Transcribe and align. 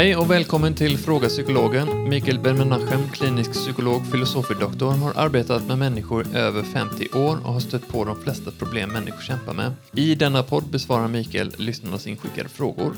Hej 0.00 0.16
och 0.16 0.30
välkommen 0.30 0.74
till 0.74 0.98
Fråga 0.98 1.28
Psykologen. 1.28 2.08
Mikael 2.08 2.38
Ben-Menachem, 2.38 3.08
klinisk 3.12 3.52
psykolog, 3.52 4.06
filosofidoktor, 4.06 4.90
har 4.90 5.12
arbetat 5.16 5.66
med 5.66 5.78
människor 5.78 6.36
över 6.36 6.62
50 6.62 7.08
år 7.08 7.36
och 7.46 7.52
har 7.52 7.60
stött 7.60 7.88
på 7.88 8.04
de 8.04 8.22
flesta 8.22 8.50
problem 8.50 8.92
människor 8.92 9.22
kämpar 9.22 9.54
med. 9.54 9.72
I 9.92 10.14
denna 10.14 10.42
podd 10.42 10.70
besvarar 10.70 11.08
Mikael 11.08 11.54
lyssnarnas 11.56 12.06
inskickade 12.06 12.48
frågor. 12.48 12.94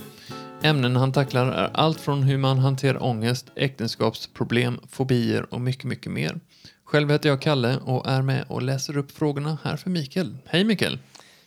Ämnen 0.62 0.96
han 0.96 1.12
tacklar 1.12 1.46
är 1.46 1.70
allt 1.74 2.00
från 2.00 2.22
hur 2.22 2.38
man 2.38 2.58
hanterar 2.58 3.02
ångest, 3.02 3.46
äktenskapsproblem, 3.56 4.80
fobier 4.90 5.54
och 5.54 5.60
mycket, 5.60 5.84
mycket 5.84 6.12
mer. 6.12 6.40
Själv 6.84 7.10
heter 7.10 7.28
jag 7.28 7.42
Kalle 7.42 7.76
och 7.76 8.08
är 8.08 8.22
med 8.22 8.44
och 8.48 8.62
läser 8.62 8.96
upp 8.96 9.10
frågorna 9.10 9.58
här 9.62 9.76
för 9.76 9.90
Mikael. 9.90 10.36
Hej 10.46 10.64
Mikael! 10.64 10.98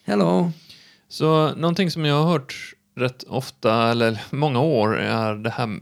Hello! 0.03 0.51
Så 1.09 1.55
någonting 1.55 1.91
som 1.91 2.05
jag 2.05 2.23
har 2.23 2.31
hört 2.31 2.74
rätt 2.95 3.23
ofta, 3.23 3.91
eller 3.91 4.21
många 4.31 4.59
år, 4.59 4.97
är 4.97 5.35
det 5.35 5.49
här 5.49 5.79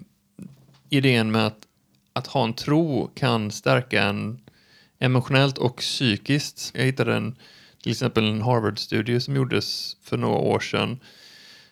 idén 0.90 1.32
med 1.32 1.48
att, 1.48 1.68
att 2.14 2.28
ha 2.28 2.44
en 2.44 2.54
tro 2.54 3.12
kan 3.16 3.52
stärka 3.52 4.04
en 4.04 4.40
emotionellt 5.00 5.58
och 5.58 5.78
psykiskt. 5.78 6.72
Jag 6.76 6.84
hittade 6.84 7.16
en, 7.16 7.36
till 7.84 7.92
exempel 7.92 8.30
en 8.30 8.42
Harvard-studie 8.42 9.20
som 9.20 9.36
gjordes 9.36 9.98
för 10.04 10.18
några 10.18 10.38
år 10.38 10.60
sedan 10.60 11.00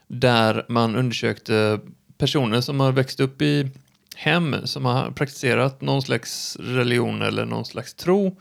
där 0.07 0.65
man 0.69 0.95
undersökte 0.95 1.79
personer 2.17 2.61
som 2.61 2.79
har 2.79 2.91
växt 2.91 3.19
upp 3.19 3.41
i 3.41 3.69
hem 4.15 4.67
som 4.67 4.85
har 4.85 5.11
praktiserat 5.11 5.81
någon 5.81 6.01
slags 6.01 6.57
religion 6.59 7.21
eller 7.21 7.45
någon 7.45 7.65
slags 7.65 7.93
tro. 7.93 8.37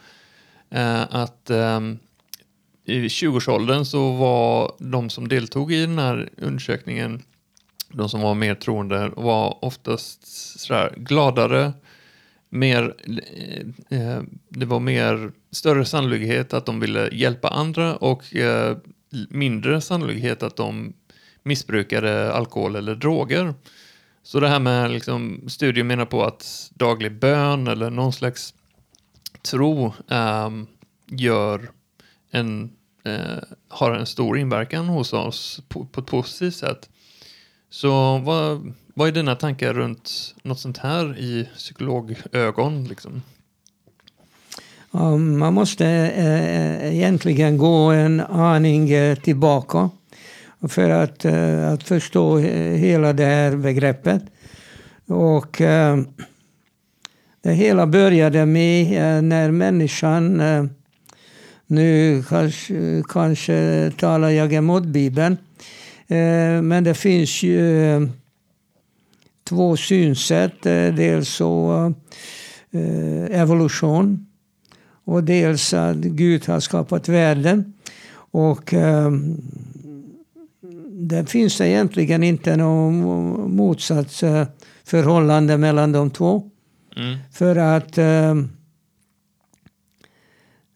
Eh, 0.71 1.03
att 1.11 1.51
eh, 1.51 1.81
i 2.91 3.09
20-årsåldern 3.09 3.85
så 3.85 4.13
var 4.13 4.75
de 4.79 5.11
som 5.11 5.29
deltog 5.29 5.73
i 5.73 5.81
den 5.81 5.99
här 5.99 6.29
undersökningen, 6.37 7.23
de 7.89 8.09
som 8.09 8.21
var 8.21 8.35
mer 8.35 8.55
troende, 8.55 9.11
var 9.17 9.65
oftast 9.65 10.27
sådär 10.61 10.95
gladare, 10.97 11.73
mer, 12.49 12.95
eh, 13.37 14.01
eh, 14.01 14.23
det 14.49 14.67
var 14.67 14.81
mer 14.81 15.33
större 15.51 15.85
sannolikhet 15.85 16.55
att 16.55 16.67
de 16.67 16.81
ville 16.81 17.09
hjälpa 17.13 17.49
andra 17.49 17.97
och 17.97 18.37
eh, 18.37 18.77
mindre 19.29 19.81
sannolikhet 19.81 20.43
att 20.43 20.57
de 20.57 20.93
missbrukade 21.43 22.33
alkohol 22.33 22.77
eller 22.77 22.95
droger. 22.95 23.55
Så 24.23 24.41
det 24.41 24.49
här 24.49 24.61
med 24.61 24.91
liksom, 24.91 25.45
studier 25.49 25.85
menar 25.85 26.07
på 26.07 26.25
att 26.25 26.71
daglig 26.75 27.13
bön 27.13 27.67
eller 27.67 27.91
någon 27.91 28.13
slags 28.13 28.55
tro 29.43 29.93
eh, 30.09 30.51
gör 31.07 31.71
en, 32.31 32.71
eh, 33.05 33.39
har 33.69 33.93
en 33.93 34.07
stor 34.07 34.39
inverkan 34.39 34.87
hos 34.87 35.13
oss 35.13 35.63
på, 35.69 35.85
på 35.85 36.01
ett 36.01 36.07
positivt 36.07 36.55
sätt. 36.55 36.89
Så 37.71 38.19
vad, 38.19 38.73
vad 38.95 39.09
är 39.09 39.13
dina 39.13 39.35
tankar 39.35 39.75
runt 39.75 40.35
något 40.43 40.61
sånt 40.61 40.79
här 40.79 41.19
i 41.19 41.49
psykologögon? 41.55 42.85
Liksom? 42.85 43.23
Man 45.39 45.55
måste 45.55 45.87
eh, 45.87 46.87
eh, 46.87 46.97
egentligen 46.97 47.59
gå 47.59 47.91
en 47.91 48.21
aning 48.21 48.91
eh, 48.91 49.19
tillbaka 49.19 49.91
för 50.69 50.91
att, 50.91 51.25
eh, 51.25 51.73
att 51.73 51.83
förstå 51.83 52.39
hela 52.39 53.13
det 53.13 53.25
här 53.25 53.57
begreppet. 53.57 54.23
Och 55.07 55.61
eh, 55.61 55.99
det 57.43 57.53
hela 57.53 57.87
började 57.87 58.47
med 58.47 58.87
eh, 58.87 59.23
när 59.23 59.51
människan 59.51 60.41
eh, 60.41 60.65
nu 61.71 62.23
kanske, 62.29 63.03
kanske 63.09 63.91
talar 63.97 64.31
jag 64.31 64.53
emot 64.53 64.85
Bibeln. 64.85 65.37
Men 66.63 66.85
det 66.85 66.95
finns 66.95 67.43
ju 67.43 68.09
två 69.49 69.77
synsätt. 69.77 70.63
Dels 70.63 71.29
så 71.29 71.95
evolution 73.31 74.27
och 75.05 75.25
dels 75.25 75.75
att 75.75 75.97
Gud 75.97 76.47
har 76.47 76.61
skapat 76.61 77.09
världen. 77.09 77.73
Och 78.33 78.75
det 80.91 81.31
finns 81.31 81.61
egentligen 81.61 82.23
inte 82.23 82.57
något 82.57 83.51
motsatsförhållande 83.51 85.59
mellan 85.59 85.93
de 85.93 86.11
två. 86.11 86.51
Mm. 86.97 87.19
För 87.33 87.57
att 87.57 87.99
eh, 87.99 88.35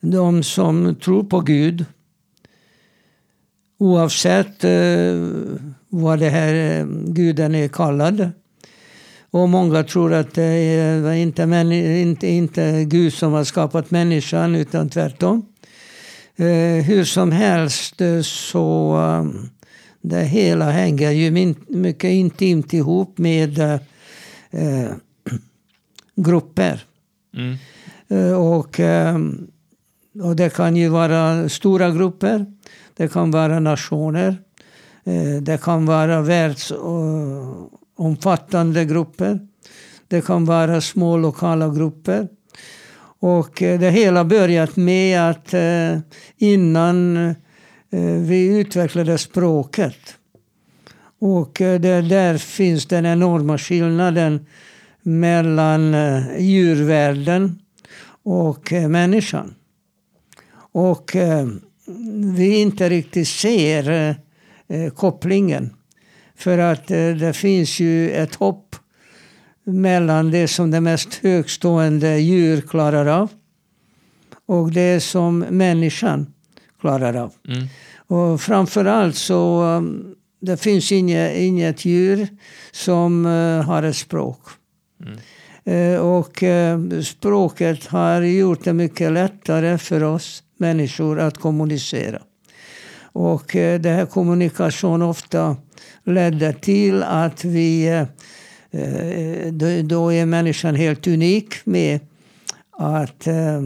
de 0.05 0.43
som 0.43 0.95
tror 0.95 1.25
på 1.25 1.41
Gud 1.41 1.85
oavsett 3.79 4.65
eh, 4.65 5.31
vad 5.89 6.19
det 6.19 6.29
här 6.29 6.81
eh, 6.81 6.87
guden 6.87 7.55
är 7.55 7.69
kallad. 7.69 8.31
Och 9.31 9.49
många 9.49 9.83
tror 9.83 10.13
att 10.13 10.35
det 10.35 10.43
är 10.43 11.13
inte, 11.13 11.43
inte, 11.43 12.27
inte 12.27 12.85
Gud 12.85 13.13
som 13.13 13.33
har 13.33 13.45
skapat 13.45 13.91
människan 13.91 14.55
utan 14.55 14.89
tvärtom. 14.89 15.47
Eh, 16.37 16.85
hur 16.85 17.05
som 17.05 17.33
helst 17.33 18.01
så 18.23 18.99
det 20.01 20.25
hela 20.25 20.71
hänger 20.71 21.11
ju 21.11 21.55
mycket 21.69 22.11
intimt 22.11 22.73
ihop 22.73 23.19
med 23.19 23.59
eh, 24.51 24.91
grupper. 26.17 26.85
Mm. 27.37 27.57
Och, 28.39 28.81
eh, 28.81 29.19
och 30.23 30.37
det 30.37 30.55
kan 30.55 30.77
ju 30.77 30.89
vara 30.89 31.49
stora 31.49 31.91
grupper. 31.91 32.47
Det 32.97 33.13
kan 33.13 33.31
vara 33.31 33.61
nationer. 33.61 34.37
Eh, 35.05 35.43
det 35.43 35.63
kan 35.63 35.87
vara 35.87 36.23
världsomfattande 36.23 38.85
grupper. 38.85 39.41
Det 40.09 40.27
kan 40.27 40.45
vara 40.45 40.81
små 40.81 41.17
lokala 41.17 41.69
grupper. 41.69 42.29
Och 43.21 43.63
eh, 43.63 43.81
det 43.81 43.91
hela 43.91 44.25
börjat 44.25 44.77
med 44.77 45.31
att 45.31 45.55
eh, 45.55 45.99
innan 46.37 47.35
vi 48.27 48.61
utvecklade 48.61 49.19
språket. 49.19 49.97
Och 51.19 51.53
det, 51.59 52.01
där 52.01 52.39
finns 52.39 52.87
den 52.87 53.07
enorma 53.07 53.59
skillnaden 53.59 54.47
mellan 55.03 55.95
djurvärlden 56.39 57.59
och 58.23 58.73
människan. 58.73 59.55
Och 60.75 61.17
vi 62.37 62.61
inte 62.61 62.89
riktigt 62.89 63.29
ser 63.29 64.17
kopplingen. 64.95 65.71
För 66.37 66.59
att 66.59 66.87
det 66.89 67.37
finns 67.37 67.81
ju 67.81 68.11
ett 68.11 68.35
hopp 68.35 68.77
mellan 69.65 70.31
det 70.31 70.49
som 70.49 70.71
det 70.71 70.81
mest 70.81 71.15
högstående 71.15 72.19
djur 72.19 72.61
klarar 72.61 73.07
av 73.07 73.31
och 74.47 74.73
det 74.73 75.01
som 75.01 75.39
människan 75.39 76.27
klarar 76.81 77.15
av. 77.15 77.33
Mm. 77.49 77.67
Och 78.07 78.41
framförallt 78.41 79.17
så 79.17 79.63
um, 79.63 80.15
det 80.41 80.57
finns 80.57 80.93
inget, 80.93 81.37
inget 81.37 81.85
djur 81.85 82.29
som 82.73 83.27
uh, 83.27 83.63
har 83.63 83.83
ett 83.83 83.97
språk. 83.97 84.41
Mm. 85.01 85.19
Uh, 85.69 86.01
och 86.01 86.43
uh, 86.43 87.01
språket 87.01 87.87
har 87.87 88.21
gjort 88.23 88.65
det 88.65 88.73
mycket 88.73 89.13
lättare 89.13 89.79
för 89.79 90.03
oss 90.03 90.43
människor 90.57 91.21
att 91.21 91.39
kommunicera. 91.39 92.23
Och 93.15 93.57
eh, 93.57 93.81
det 93.81 93.89
här 93.89 94.07
kommunikation 94.07 95.03
ofta 95.03 95.57
ledde 96.05 96.53
till 96.53 97.03
att 97.03 97.45
vi 97.45 97.87
eh, 97.87 98.07
då 99.85 100.13
är 100.13 100.27
människan 100.27 100.75
helt 100.75 101.07
unik 101.07 101.55
med 101.65 102.01
att 102.71 103.27
eh, 103.27 103.63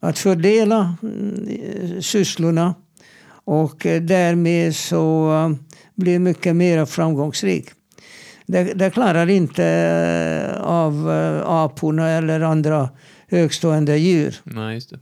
att 0.00 0.18
fördela 0.18 0.96
mm, 1.02 2.02
sysslorna 2.02 2.74
och 3.44 3.86
därmed 4.00 4.76
så 4.76 5.30
blir 5.94 6.18
mycket 6.18 6.56
mer 6.56 6.84
framgångsrik. 6.84 7.68
Det, 8.46 8.64
det 8.64 8.90
klarar 8.90 9.30
inte 9.30 10.58
av 10.60 11.08
aporna 11.46 12.08
eller 12.08 12.40
andra 12.40 12.88
högstående 13.28 13.96
djur. 13.96 14.36
Nej, 14.44 14.74
just 14.74 14.90
det. 14.90 14.98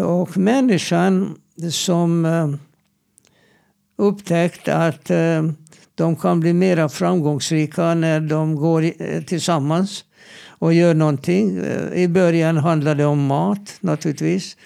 Och 0.00 0.36
människan 0.36 1.34
som 1.70 2.24
eh, 2.24 2.48
upptäckt 3.96 4.68
att 4.68 5.10
eh, 5.10 5.42
de 5.94 6.16
kan 6.16 6.40
bli 6.40 6.52
mer 6.52 6.88
framgångsrika 6.88 7.94
när 7.94 8.20
de 8.20 8.56
går 8.56 8.84
eh, 8.98 9.22
tillsammans 9.22 10.04
och 10.46 10.74
gör 10.74 10.94
någonting. 10.94 11.58
I 11.94 12.08
början 12.08 12.56
handlade 12.56 13.02
det 13.02 13.06
om 13.06 13.26
mat 13.26 13.76
naturligtvis. 13.80 14.56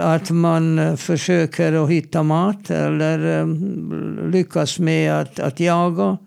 Att 0.00 0.30
man 0.30 0.96
försöker 0.96 1.84
att 1.84 1.90
hitta 1.90 2.22
mat 2.22 2.70
eller 2.70 3.46
lyckas 4.30 4.78
med 4.78 5.12
att, 5.12 5.38
att 5.38 5.60
jaga 5.60 6.18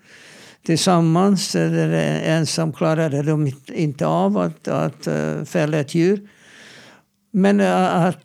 tillsammans. 0.66 1.56
Eller 1.56 1.90
ensam 2.22 2.74
klarade 2.74 3.24
de 3.24 3.52
inte 3.68 4.08
av 4.08 4.38
att, 4.38 4.68
att 4.68 5.08
fälla 5.46 5.78
ett 5.78 5.96
djur. 5.96 6.28
Men 7.32 7.62
att 7.62 8.24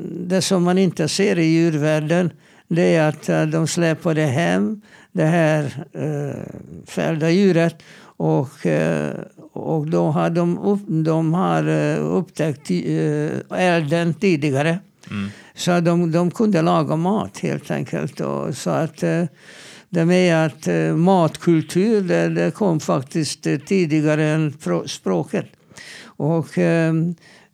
det 0.00 0.42
som 0.42 0.62
man 0.62 0.78
inte 0.78 1.08
ser 1.08 1.38
i 1.38 1.44
djurvärlden 1.44 2.30
det 2.68 2.94
är 2.94 3.08
att 3.08 3.28
eh, 3.28 3.42
de 3.42 3.66
släpade 3.66 4.22
hem 4.22 4.80
det 5.12 5.24
här 5.24 5.84
eh, 5.92 6.42
fällda 6.86 7.30
djuret 7.30 7.82
och, 8.16 8.66
eh, 8.66 9.14
och 9.52 9.86
då 9.86 10.10
har 10.10 10.30
de, 10.30 10.58
upp, 10.58 10.80
de 10.86 11.34
har 11.34 11.68
eh, 11.68 12.04
upptäckt 12.04 12.70
eh, 12.70 13.58
elden 13.58 14.14
tidigare. 14.14 14.78
Mm. 15.10 15.28
Så 15.54 15.80
de, 15.80 16.12
de 16.12 16.30
kunde 16.30 16.62
laga 16.62 16.96
mat 16.96 17.38
helt 17.38 17.70
enkelt. 17.70 18.20
Och, 18.20 18.56
så 18.56 18.70
att 18.70 19.02
eh, 19.02 19.24
det 19.88 20.04
med 20.04 20.46
att 20.46 20.68
eh, 20.68 20.96
matkultur 20.96 22.00
det, 22.00 22.28
det 22.28 22.50
kom 22.50 22.80
faktiskt 22.80 23.46
eh, 23.46 23.58
tidigare 23.58 24.24
än 24.24 24.54
språket. 24.86 25.46
Och, 26.04 26.58
eh, 26.58 26.88
eh, 26.88 26.94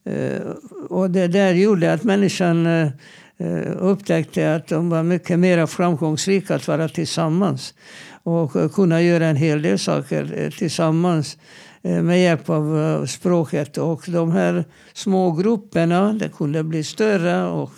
Eh, 0.04 0.40
och 0.88 1.10
det 1.10 1.28
där 1.28 1.52
gjorde 1.52 1.92
att 1.92 2.04
människan 2.04 2.66
eh, 2.66 2.88
eh, 3.38 3.72
upptäckte 3.78 4.54
att 4.54 4.68
de 4.68 4.90
var 4.90 5.02
mycket 5.02 5.38
mer 5.38 5.66
framgångsrika 5.66 6.54
att 6.54 6.68
vara 6.68 6.88
tillsammans 6.88 7.74
och 8.22 8.74
kunna 8.74 9.02
göra 9.02 9.26
en 9.26 9.36
hel 9.36 9.62
del 9.62 9.78
saker 9.78 10.50
tillsammans 10.58 11.38
med 11.82 12.22
hjälp 12.22 12.50
av 12.50 13.06
språket. 13.06 13.78
Och 13.78 14.04
de 14.06 14.32
här 14.32 14.64
små 14.92 15.32
grupperna 15.32 16.12
det 16.12 16.28
kunde 16.28 16.64
bli 16.64 16.84
större 16.84 17.44
och 17.44 17.72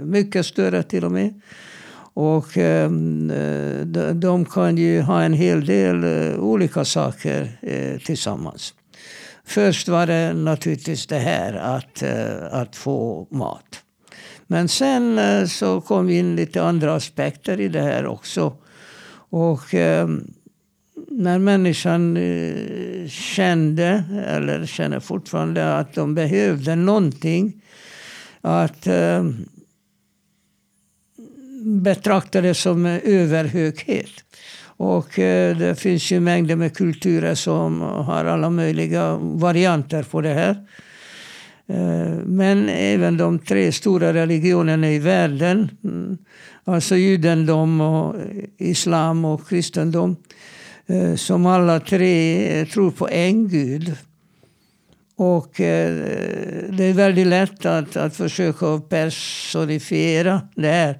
mycket 0.00 0.46
större 0.46 0.82
till 0.82 1.04
och 1.04 1.12
med. 1.12 1.40
Och 2.14 2.46
de, 4.14 4.46
kan 4.50 4.76
ju 4.76 5.00
ha 5.00 5.22
en 5.22 5.32
hel 5.32 5.66
del 5.66 6.04
olika 6.38 6.84
saker 6.84 7.58
tillsammans. 8.06 8.74
Först 9.46 9.88
var 9.88 10.06
det 10.06 10.32
naturligtvis 10.32 11.06
det 11.06 11.18
här 11.18 11.54
att, 11.54 12.02
eh, 12.02 12.44
att 12.50 12.76
få 12.76 13.28
mat. 13.30 13.82
Men 14.46 14.68
sen 14.68 15.18
eh, 15.18 15.46
så 15.46 15.80
kom 15.80 16.10
in 16.10 16.36
lite 16.36 16.62
andra 16.62 16.94
aspekter 16.94 17.60
i 17.60 17.68
det 17.68 17.82
här 17.82 18.06
också. 18.06 18.56
Och 19.30 19.74
ehm, 19.74 20.30
när 21.10 21.38
människan 21.38 22.16
eh, 22.16 23.08
kände, 23.08 24.04
eller 24.26 24.66
känner 24.66 25.00
fortfarande, 25.00 25.76
att 25.76 25.94
de 25.94 26.14
behövde 26.14 26.76
någonting 26.76 27.62
att 28.40 28.86
ehm, 28.86 29.46
betrakta 31.64 32.40
det 32.40 32.54
som 32.54 32.86
överhöghet. 32.86 34.10
Och 34.76 35.18
eh, 35.18 35.56
det 35.56 35.74
finns 35.74 36.10
ju 36.10 36.20
mängder 36.20 36.56
med 36.56 36.76
kulturer 36.76 37.34
som 37.34 37.80
har 37.80 38.24
alla 38.24 38.50
möjliga 38.50 39.16
varianter 39.16 40.02
på 40.02 40.20
det 40.20 40.34
här. 40.34 40.56
Eh, 41.66 42.14
men 42.24 42.68
även 42.68 43.16
de 43.16 43.38
tre 43.38 43.72
stora 43.72 44.14
religionerna 44.14 44.90
i 44.90 44.98
världen, 44.98 45.70
mm, 45.84 46.18
alltså 46.64 46.96
judendom, 46.96 47.80
och 47.80 48.14
islam 48.58 49.24
och 49.24 49.48
kristendom, 49.48 50.16
eh, 50.86 51.14
som 51.14 51.46
alla 51.46 51.80
tre 51.80 52.66
tror 52.72 52.90
på 52.90 53.08
en 53.08 53.48
gud. 53.48 53.96
Och 55.18 55.52
det 55.56 56.84
är 56.84 56.92
väldigt 56.92 57.26
lätt 57.26 57.66
att, 57.66 57.96
att 57.96 58.16
försöka 58.16 58.80
personifiera 58.88 60.40
det 60.54 60.68
här. 60.68 60.98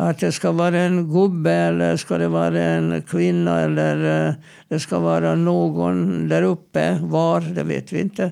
Att 0.00 0.18
det 0.18 0.32
ska 0.32 0.52
vara 0.52 0.78
en 0.78 1.12
gubbe 1.12 1.52
eller 1.52 1.96
ska 1.96 2.18
det 2.18 2.28
vara 2.28 2.60
en 2.62 3.02
kvinna 3.02 3.60
eller 3.60 4.28
eh, 4.28 4.34
det 4.68 4.80
ska 4.80 4.98
vara 4.98 5.34
någon 5.34 6.28
där 6.28 6.42
uppe. 6.42 6.98
Var, 7.02 7.40
det 7.40 7.62
vet 7.62 7.92
vi 7.92 8.00
inte. 8.00 8.24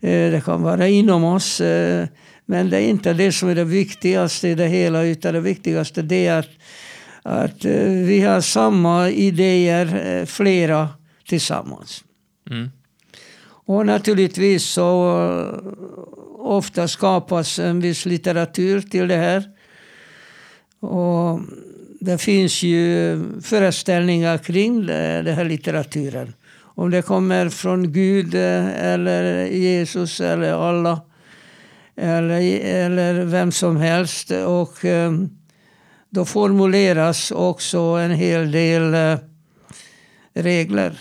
Eh, 0.00 0.30
Det 0.30 0.44
kan 0.44 0.62
vara 0.62 0.88
inom 0.88 1.24
oss. 1.24 1.60
eh, 1.60 2.06
Men 2.46 2.70
det 2.70 2.76
är 2.76 2.88
inte 2.88 3.12
det 3.12 3.32
som 3.32 3.48
är 3.48 3.54
det 3.54 3.64
viktigaste 3.64 4.48
i 4.48 4.54
det 4.54 4.66
hela. 4.66 5.02
Utan 5.04 5.34
det 5.34 5.40
viktigaste 5.40 6.02
det 6.02 6.26
är 6.26 6.38
att, 6.38 6.50
att 7.22 7.64
vi 7.64 8.20
har 8.20 8.40
samma 8.40 9.10
idéer, 9.10 10.26
flera 10.26 10.88
tillsammans. 11.28 12.04
Mm. 12.50 12.70
Och 13.66 13.86
naturligtvis 13.86 14.64
så 14.64 15.18
ofta 16.38 16.88
skapas 16.88 17.58
en 17.58 17.80
viss 17.80 18.06
litteratur 18.06 18.80
till 18.80 19.08
det 19.08 19.16
här. 19.16 19.55
Och 20.86 21.40
det 22.00 22.18
finns 22.18 22.62
ju 22.62 23.18
föreställningar 23.42 24.38
kring 24.38 24.86
den 24.86 25.34
här 25.34 25.44
litteraturen. 25.44 26.32
Om 26.58 26.90
det 26.90 27.02
kommer 27.02 27.48
från 27.48 27.92
Gud 27.92 28.34
eller 28.34 29.46
Jesus 29.46 30.20
eller 30.20 30.52
Allah 30.52 31.00
eller, 31.96 32.60
eller 32.60 33.24
vem 33.24 33.52
som 33.52 33.76
helst. 33.76 34.30
Och 34.30 34.84
eh, 34.84 35.12
då 36.10 36.24
formuleras 36.24 37.30
också 37.30 37.78
en 37.78 38.10
hel 38.10 38.50
del 38.50 38.94
eh, 38.94 39.18
regler 40.34 40.98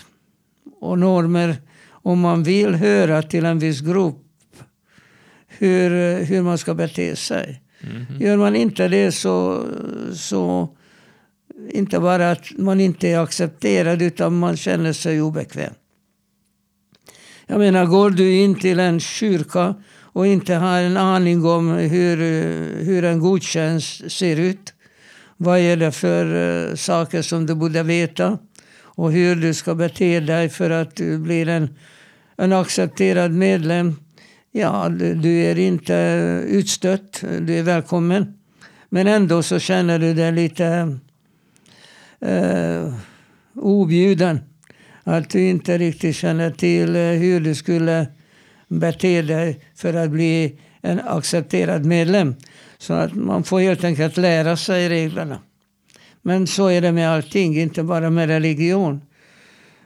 och 0.82 1.00
normer 1.00 1.56
om 1.90 2.20
man 2.20 2.44
vill 2.44 2.76
höra 2.76 3.22
till 3.22 3.46
en 3.46 3.60
viss 3.60 3.82
grupp 3.82 4.22
hur, 5.48 6.24
hur 6.24 6.42
man 6.42 6.58
ska 6.58 6.74
bete 6.74 7.16
sig. 7.16 7.62
Mhm. 7.86 8.22
Gör 8.22 8.38
man 8.38 8.56
inte 8.56 8.88
det 8.88 9.12
så, 9.12 9.66
så 10.14 10.70
inte 11.70 12.00
bara 12.00 12.32
att 12.32 12.46
man 12.58 12.80
inte 12.80 13.08
är 13.08 13.20
accepterad 13.20 14.02
utan 14.02 14.40
man 14.40 14.58
känner 14.58 14.94
sig 14.94 15.22
obekväm. 15.22 15.74
Jag 17.48 17.60
menar, 17.60 17.86
går 17.86 18.10
du 18.10 18.32
in 18.32 18.56
till 18.56 18.80
en 18.80 19.00
kyrka 19.00 19.76
och 20.16 20.28
inte 20.28 20.56
har 20.56 20.80
en 20.80 20.98
aning 20.98 21.46
om 21.46 21.70
hur, 21.70 22.18
hur 22.84 23.04
en 23.04 23.20
gudstjänst 23.20 24.12
ser 24.12 24.40
ut. 24.40 24.74
Vad 25.38 25.60
är 25.60 25.78
det 25.78 25.92
för 25.92 26.26
eh, 26.70 26.76
saker 26.76 27.22
som 27.22 27.46
du 27.46 27.56
borde 27.56 27.84
veta? 27.84 28.38
Och 28.98 29.12
hur 29.12 29.36
du 29.36 29.54
ska 29.54 29.76
bete 29.76 30.20
dig 30.20 30.50
för 30.50 30.70
att 30.70 30.96
du 30.96 31.18
blir 31.18 31.50
en, 31.50 31.76
en 32.38 32.54
accepterad 32.54 33.32
medlem. 33.32 33.96
Ja, 34.57 34.90
du, 34.90 35.16
du 35.16 35.38
är 35.38 35.60
inte 35.60 35.94
utstött, 36.48 37.24
du 37.42 37.56
är 37.56 37.63
välkommen. 37.63 38.34
Men 38.90 39.07
ändå 39.07 39.44
så 39.44 39.60
känner 39.60 40.00
du 40.00 40.13
dig 40.13 40.31
lite 40.31 40.98
eh, 42.19 42.94
objuden. 43.56 44.40
Att 45.04 45.30
du 45.30 45.42
inte 45.42 45.78
riktigt 45.78 46.16
känner 46.16 46.52
till 46.52 46.96
eh, 46.96 47.02
hur 47.02 47.40
du 47.40 47.56
skulle 47.56 48.07
bete 48.68 49.22
dig 49.22 49.63
för 49.75 49.94
att 49.94 50.10
bli 50.10 50.60
en 50.81 51.00
accepterad 51.00 51.86
medlem. 51.86 52.36
Så 52.77 52.94
att 52.94 53.13
man 53.13 53.44
får 53.44 53.60
helt 53.60 53.84
enkelt 53.84 54.18
lära 54.18 54.58
sig 54.58 54.89
reglerna. 54.89 55.39
Men 56.22 56.48
så 56.48 56.68
är 56.68 56.82
det 56.82 56.91
med 56.91 57.10
allting, 57.10 57.58
inte 57.58 57.84
bara 57.84 58.10
med 58.10 58.27
religion. 58.27 59.01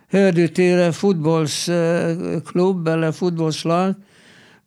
Hör 0.07 0.31
du 0.31 0.47
till 0.47 0.79
en 0.79 0.93
fotbollsklubb 0.93 2.87
eller 2.87 3.11
fotbollslag 3.11 3.93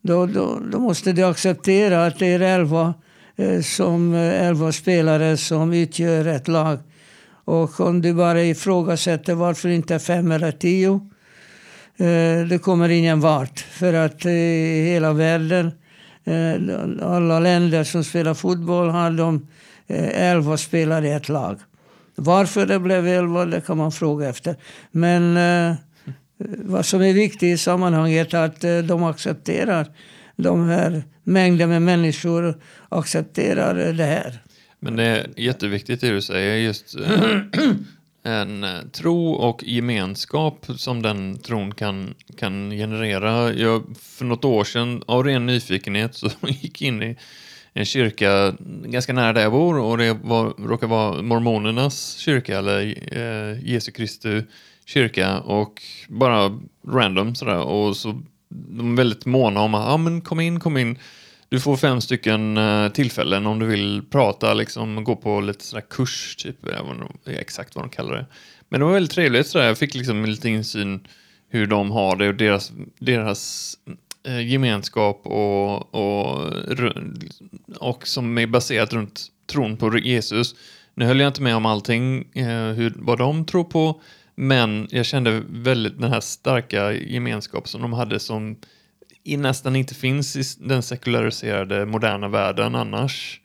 då, 0.02 0.26
då, 0.26 0.60
då 0.72 0.78
måste 0.78 1.12
du 1.12 1.22
acceptera 1.22 2.06
att 2.06 2.18
det 2.18 2.26
är 2.26 2.40
elva, 2.40 2.94
eh, 3.36 3.60
som, 3.60 4.14
eh, 4.14 4.46
elva 4.46 4.72
spelare 4.72 5.36
som 5.36 5.72
utgör 5.72 6.26
ett 6.26 6.48
lag. 6.48 6.78
Och 7.44 7.80
om 7.80 8.02
du 8.02 8.14
bara 8.14 8.42
ifrågasätter 8.42 9.34
varför 9.34 9.68
inte 9.68 9.98
fem 9.98 10.32
eller 10.32 10.52
tio, 10.52 11.00
eh, 11.96 12.46
det 12.48 12.62
kommer 12.62 12.88
ingen 12.88 13.20
vart. 13.20 13.60
För 13.60 13.92
att 13.94 14.24
eh, 14.24 14.32
i 14.32 14.84
hela 14.92 15.12
världen, 15.12 15.72
eh, 16.24 16.54
alla 17.02 17.40
länder 17.40 17.84
som 17.84 18.04
spelar 18.04 18.34
fotboll 18.34 18.88
har 18.88 19.10
de 19.10 19.46
eh, 19.86 20.30
elva 20.30 20.56
spelare 20.56 21.08
i 21.08 21.12
ett 21.12 21.28
lag. 21.28 21.58
Varför 22.14 22.66
det 22.66 22.78
blev 22.78 23.06
elva, 23.06 23.44
det 23.44 23.60
kan 23.60 23.76
man 23.76 23.92
fråga 23.92 24.28
efter. 24.28 24.56
Men 24.90 25.36
eh, 25.36 25.76
vad 26.48 26.86
som 26.86 27.02
är 27.02 27.12
viktigt 27.12 27.42
i 27.42 27.58
sammanhanget 27.58 28.34
är 28.34 28.44
att 28.44 28.64
eh, 28.64 28.78
de 28.78 29.04
accepterar 29.04 29.86
de 30.36 30.68
här 30.68 31.02
mängden 31.24 31.68
med 31.68 31.82
människor 31.82 32.60
accepterar 32.88 33.92
det 33.92 34.04
här. 34.04 34.42
Men 34.80 34.96
det 34.96 35.04
är 35.04 35.26
jätteviktigt 35.36 36.00
det 36.00 36.10
du 36.10 36.22
säger, 36.22 36.56
just 36.56 36.96
eh, 36.96 37.40
en 38.22 38.64
eh, 38.64 38.80
tro 38.92 39.32
och 39.32 39.64
gemenskap 39.64 40.66
som 40.76 41.02
den 41.02 41.38
tron 41.38 41.74
kan, 41.74 42.14
kan 42.36 42.70
generera. 42.70 43.52
Jag, 43.52 43.82
för 44.00 44.24
något 44.24 44.44
år 44.44 44.64
sedan, 44.64 45.02
av 45.06 45.24
ren 45.24 45.46
nyfikenhet, 45.46 46.14
så 46.14 46.30
gick 46.48 46.82
in 46.82 47.02
i 47.02 47.16
en 47.74 47.84
kyrka 47.84 48.54
ganska 48.84 49.12
nära 49.12 49.32
där 49.32 49.42
jag 49.42 49.52
bor 49.52 49.78
och 49.78 49.98
det 49.98 50.12
var, 50.12 50.68
råkar 50.68 50.86
vara 50.86 51.22
mormonernas 51.22 52.16
kyrka, 52.16 52.58
eller 52.58 52.80
eh, 53.18 53.70
Jesu 53.70 53.92
Kristi 53.92 54.42
kyrka 54.86 55.40
och 55.40 55.82
bara 56.08 56.60
random 56.88 57.34
sådär 57.34 57.58
och 57.58 57.96
så 57.96 58.22
de 58.48 58.92
är 58.92 58.96
väldigt 58.96 59.26
måna 59.26 59.60
om 59.60 59.74
att, 59.74 59.86
ja 59.86 59.96
men 59.96 60.20
kom 60.20 60.40
in, 60.40 60.60
kom 60.60 60.76
in. 60.76 60.98
Du 61.48 61.60
får 61.60 61.76
fem 61.76 62.00
stycken 62.00 62.56
eh, 62.56 62.88
tillfällen 62.88 63.46
om 63.46 63.58
du 63.58 63.66
vill 63.66 64.02
prata, 64.10 64.54
liksom 64.54 65.04
gå 65.04 65.16
på 65.16 65.40
lite 65.40 65.64
sådär 65.64 65.84
kurs, 65.90 66.36
typ, 66.36 66.56
jag 66.62 66.70
vet 66.70 67.10
inte 67.26 67.40
exakt 67.40 67.76
vad 67.76 67.84
de 67.84 67.90
kallar 67.90 68.14
det. 68.14 68.26
Men 68.68 68.80
det 68.80 68.86
var 68.86 68.92
väldigt 68.92 69.12
trevligt 69.12 69.46
sådär, 69.46 69.66
jag 69.66 69.78
fick 69.78 69.94
liksom 69.94 70.24
lite 70.24 70.48
insyn 70.48 71.06
hur 71.48 71.66
de 71.66 71.90
har 71.90 72.16
det 72.16 72.28
och 72.28 72.34
deras, 72.34 72.72
deras 72.98 73.74
eh, 74.26 74.48
gemenskap 74.48 75.20
och, 75.24 75.94
och, 75.94 76.52
och 77.78 78.06
som 78.06 78.38
är 78.38 78.46
baserat 78.46 78.92
runt 78.92 79.26
tron 79.52 79.76
på 79.76 79.98
Jesus. 79.98 80.54
Nu 80.94 81.04
höll 81.04 81.20
jag 81.20 81.28
inte 81.28 81.42
med 81.42 81.56
om 81.56 81.66
allting, 81.66 82.32
eh, 82.32 82.72
hur, 82.72 82.92
vad 82.96 83.18
de 83.18 83.44
tror 83.44 83.64
på, 83.64 84.00
men 84.34 84.88
jag 84.90 85.06
kände 85.06 85.42
väldigt 85.48 86.00
den 86.00 86.12
här 86.12 86.20
starka 86.20 86.92
gemenskap 86.92 87.68
som 87.68 87.82
de 87.82 87.92
hade 87.92 88.18
som 88.20 88.56
nästan 89.24 89.76
inte 89.76 89.94
finns 89.94 90.36
i 90.36 90.42
den 90.68 90.82
sekulariserade 90.82 91.86
moderna 91.86 92.28
världen 92.28 92.74
annars. 92.74 93.40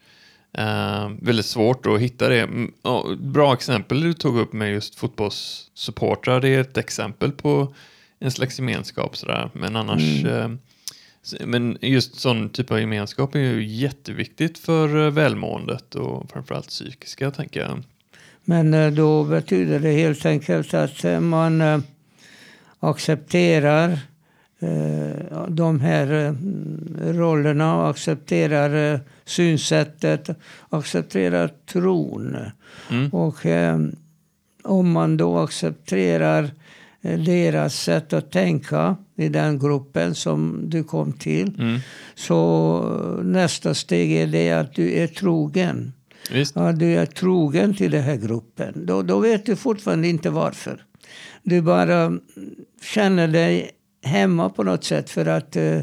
Eh, 0.54 1.10
väldigt 1.22 1.46
svårt 1.46 1.86
att 1.86 2.00
hitta 2.00 2.30
det. 2.30 2.40
Mm, 2.42 2.72
Bra 3.20 3.54
exempel 3.54 4.02
du 4.02 4.14
tog 4.14 4.38
upp 4.40 4.54
med 4.54 4.72
just 4.72 4.96
fotbollssupportrar, 4.96 6.42
det 6.42 6.50
är 6.50 6.62
ett 6.62 6.78
exempel 6.78 7.32
på 7.32 7.74
en 8.20 8.32
slags 8.32 8.60
gemenskap 8.60 9.18
sådär. 9.18 9.50
Men 9.54 9.76
annars, 9.76 10.26
eh, 10.26 10.52
s- 11.24 11.36
men 11.46 11.78
just 11.82 12.16
sån 12.16 12.50
typ 12.50 12.72
av 12.72 12.80
gemenskap 12.80 13.36
är 13.36 13.40
ju 13.40 13.66
jätteviktigt 13.68 14.58
för 14.58 15.06
eh, 15.06 15.12
välmåendet 15.12 15.96
och 15.96 16.32
framförallt 16.32 16.68
psykiska 16.68 17.32
tänker 17.32 17.60
jag. 17.60 17.84
Men 18.50 18.74
eh, 18.74 18.92
då 18.92 19.24
betyder 19.24 19.80
det 19.80 19.92
helt 19.92 20.26
enkelt 20.26 20.74
att 20.74 21.04
eh, 21.04 21.20
man 21.20 21.62
eh, 21.62 21.80
accepterar 22.80 24.00
de 25.48 25.80
här 25.80 26.36
rollerna, 27.14 27.90
accepterar 27.90 29.00
synsättet, 29.26 30.30
accepterar 30.70 31.52
tron. 31.72 32.38
Mm. 32.92 33.10
Och 33.10 33.46
om 34.64 34.92
man 34.92 35.18
då 35.18 35.38
accepterar 35.38 36.52
deras 37.02 37.76
sätt 37.76 38.14
att 38.14 38.32
tänka 38.32 38.96
i 39.16 39.30
den 39.30 39.60
gruppen 39.60 40.16
som 40.16 40.62
du 40.64 40.84
kom 40.84 41.14
till, 41.14 41.56
Mm. 41.60 41.80
så 42.16 43.20
nästa 43.24 43.74
steg 43.74 44.12
är 44.12 44.28
det 44.28 44.52
att 44.52 44.74
du 44.74 44.94
är 44.94 45.08
trogen. 45.08 45.94
Visst? 46.32 46.56
Ja, 46.56 46.72
du 46.72 46.86
är 46.86 47.06
trogen 47.06 47.76
till 47.76 47.92
den 47.92 48.04
här 48.04 48.16
gruppen. 48.16 48.86
Då, 48.86 49.02
då 49.02 49.20
vet 49.20 49.46
du 49.46 49.56
fortfarande 49.56 50.08
inte 50.08 50.30
varför. 50.30 50.84
Du 51.44 51.62
bara 51.62 52.18
känner 52.82 53.28
dig 53.28 53.72
hemma 54.04 54.50
på 54.50 54.64
något 54.64 54.84
sätt 54.84 55.10
för 55.10 55.26
att 55.26 55.56
eh, 55.56 55.80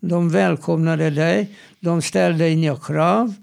de 0.00 0.30
välkomnade 0.30 1.10
dig. 1.10 1.56
De 1.80 2.02
ställde 2.02 2.50
inga 2.50 2.76
krav. 2.76 3.34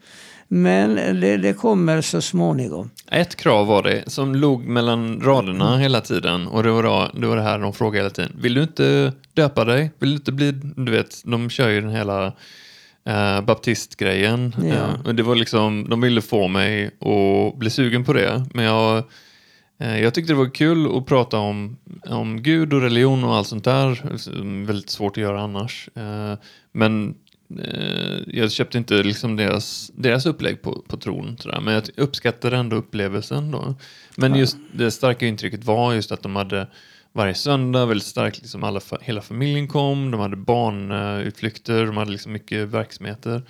Men 0.48 0.96
det, 0.96 1.38
det 1.38 1.54
kommer 1.54 2.02
så 2.02 2.22
småningom. 2.22 2.90
Ett 3.12 3.36
krav 3.36 3.68
var 3.68 3.84
det 3.84 4.04
som 4.08 4.36
låg 4.36 4.66
mellan 4.66 5.22
raderna 5.22 5.78
hela 5.78 6.02
tiden 6.02 6.48
och 6.48 6.64
det 6.64 6.72
var, 6.72 7.12
det 7.20 7.28
var 7.28 7.36
det 7.36 7.42
här 7.42 7.60
de 7.60 7.74
frågade 7.74 7.98
hela 7.98 8.10
tiden. 8.10 8.32
Vill 8.42 8.54
du 8.54 8.62
inte 8.62 9.14
döpa 9.34 9.66
dig? 9.66 9.92
Vill 10.00 10.10
du 10.10 10.16
inte 10.16 10.32
bli, 10.32 10.52
du 10.52 10.92
vet, 10.92 11.22
de 11.26 11.50
kör 11.50 11.70
ju 11.70 11.82
den 11.82 11.90
hela 11.90 12.34
eh, 13.06 13.42
baptistgrejen. 13.42 14.54
Eh, 14.66 15.06
och 15.06 15.16
det 15.16 15.24
var 15.24 15.36
liksom, 15.36 15.90
de 15.90 16.02
ville 16.02 16.22
få 16.22 16.48
mig 16.48 16.86
att 16.86 17.58
bli 17.58 17.70
sugen 17.70 18.04
på 18.04 18.14
det. 18.14 18.46
Men 18.54 18.66
jag, 18.66 19.04
eh, 19.80 20.00
jag 20.00 20.14
tyckte 20.14 20.34
det 20.34 20.38
var 20.38 20.56
kul 20.56 20.98
att 20.98 21.06
prata 21.06 21.38
om, 21.38 21.78
om 22.06 22.44
Gud 22.44 22.74
och 22.74 22.82
religion 22.82 23.24
och 23.24 23.36
allt 23.36 23.48
sånt 23.48 23.64
där. 23.64 24.18
Som 24.18 24.66
Väldigt 24.66 24.90
svårt 24.90 25.18
att 25.18 25.24
göra 25.24 25.42
annars. 25.42 25.90
Eh, 25.96 26.34
men 26.72 27.16
jag 28.28 28.52
köpte 28.52 28.78
inte 28.78 29.04
liksom 29.04 29.36
deras, 29.36 29.92
deras 29.96 30.26
upplägg 30.26 30.62
på, 30.62 30.84
på 30.88 30.98
tron. 30.98 31.38
Sådär. 31.40 31.62
Men 31.62 31.74
jag 31.74 31.84
uppskattar 31.98 32.52
ändå 32.52 32.76
upplevelsen 32.76 33.52
då. 33.52 33.76
Men 34.16 34.36
just 34.36 34.58
det 34.72 34.92
starka 34.92 35.28
intrycket 35.28 35.64
var 35.64 35.94
just 35.94 36.12
att 36.12 36.22
de 36.22 36.36
hade 36.36 36.68
varje 37.16 37.34
söndag 37.34 37.86
väldigt 37.86 38.08
starkt, 38.08 38.42
liksom 38.42 38.64
alla, 38.64 38.82
hela 39.02 39.22
familjen 39.22 39.68
kom, 39.68 40.12
de 40.12 40.20
hade 40.20 40.36
barnutflykter, 40.36 41.86
de 41.86 41.98
hade 41.98 42.12
liksom 42.12 42.32
mycket 42.32 42.68
verksamheter. 42.68 43.44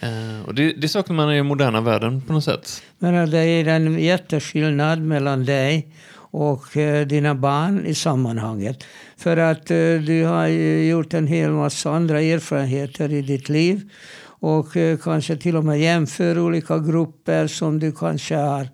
Eh, 0.00 0.46
och 0.46 0.54
det, 0.54 0.72
det 0.72 0.88
saknar 0.88 1.16
man 1.16 1.32
i 1.32 1.36
den 1.36 1.46
moderna 1.46 1.80
världen 1.80 2.20
på 2.20 2.32
något 2.32 2.44
sätt. 2.44 2.82
Men 2.98 3.14
eh, 3.14 3.26
det 3.26 3.38
är 3.38 3.68
en 3.68 3.98
jätteskillnad 3.98 5.00
mellan 5.00 5.44
dig 5.44 5.94
och 6.30 6.76
eh, 6.76 7.06
dina 7.06 7.34
barn 7.34 7.86
i 7.86 7.94
sammanhanget. 7.94 8.84
För 9.16 9.36
att 9.36 9.70
eh, 9.70 9.76
du 10.06 10.24
har 10.24 10.46
ju 10.46 10.88
gjort 10.88 11.14
en 11.14 11.26
hel 11.26 11.50
massa 11.50 11.90
andra 11.90 12.20
erfarenheter 12.20 13.12
i 13.12 13.22
ditt 13.22 13.48
liv. 13.48 13.90
Och 14.38 14.76
eh, 14.76 14.98
kanske 14.98 15.36
till 15.36 15.56
och 15.56 15.64
med 15.64 15.80
jämför 15.80 16.38
olika 16.38 16.78
grupper 16.78 17.46
som 17.46 17.78
du 17.78 17.92
kanske 17.92 18.36
har 18.36 18.68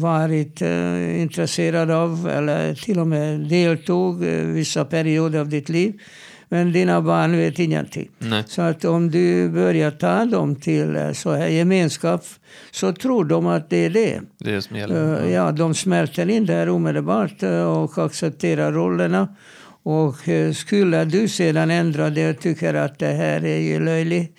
varit 0.00 0.62
eh, 0.62 1.20
intresserad 1.20 1.90
av 1.90 2.28
eller 2.28 2.74
till 2.74 2.98
och 2.98 3.06
med 3.06 3.40
deltog 3.40 4.24
eh, 4.24 4.44
vissa 4.44 4.84
perioder 4.84 5.40
av 5.40 5.48
ditt 5.48 5.68
liv. 5.68 6.00
Men 6.48 6.72
dina 6.72 7.02
barn 7.02 7.36
vet 7.36 7.58
ingenting. 7.58 8.08
Nej. 8.18 8.44
Så 8.46 8.62
att 8.62 8.84
om 8.84 9.10
du 9.10 9.48
börjar 9.48 9.90
ta 9.90 10.24
dem 10.24 10.56
till 10.56 10.96
eh, 10.96 11.12
så 11.12 11.32
här 11.32 11.46
gemenskap 11.46 12.24
så 12.70 12.92
tror 12.92 13.24
de 13.24 13.46
att 13.46 13.70
det 13.70 13.76
är 13.76 13.90
det. 13.90 14.20
Det 14.38 14.50
är 14.50 14.54
det 14.54 14.62
som 14.62 14.76
gäller. 14.76 15.28
Ja, 15.28 15.52
de 15.52 15.74
smälter 15.74 16.30
in 16.30 16.46
där 16.46 16.68
omedelbart 16.68 17.42
eh, 17.42 17.62
och 17.62 17.98
accepterar 17.98 18.72
rollerna. 18.72 19.28
Och 19.84 20.16
skulle 20.54 21.04
du 21.04 21.28
sedan 21.28 21.70
ändra 21.70 22.10
det 22.10 22.30
och 22.30 22.38
tycker 22.40 22.74
att 22.74 22.98
det 22.98 23.12
här 23.12 23.44
är 23.44 23.58
ju 23.58 23.80
löjligt 23.80 24.38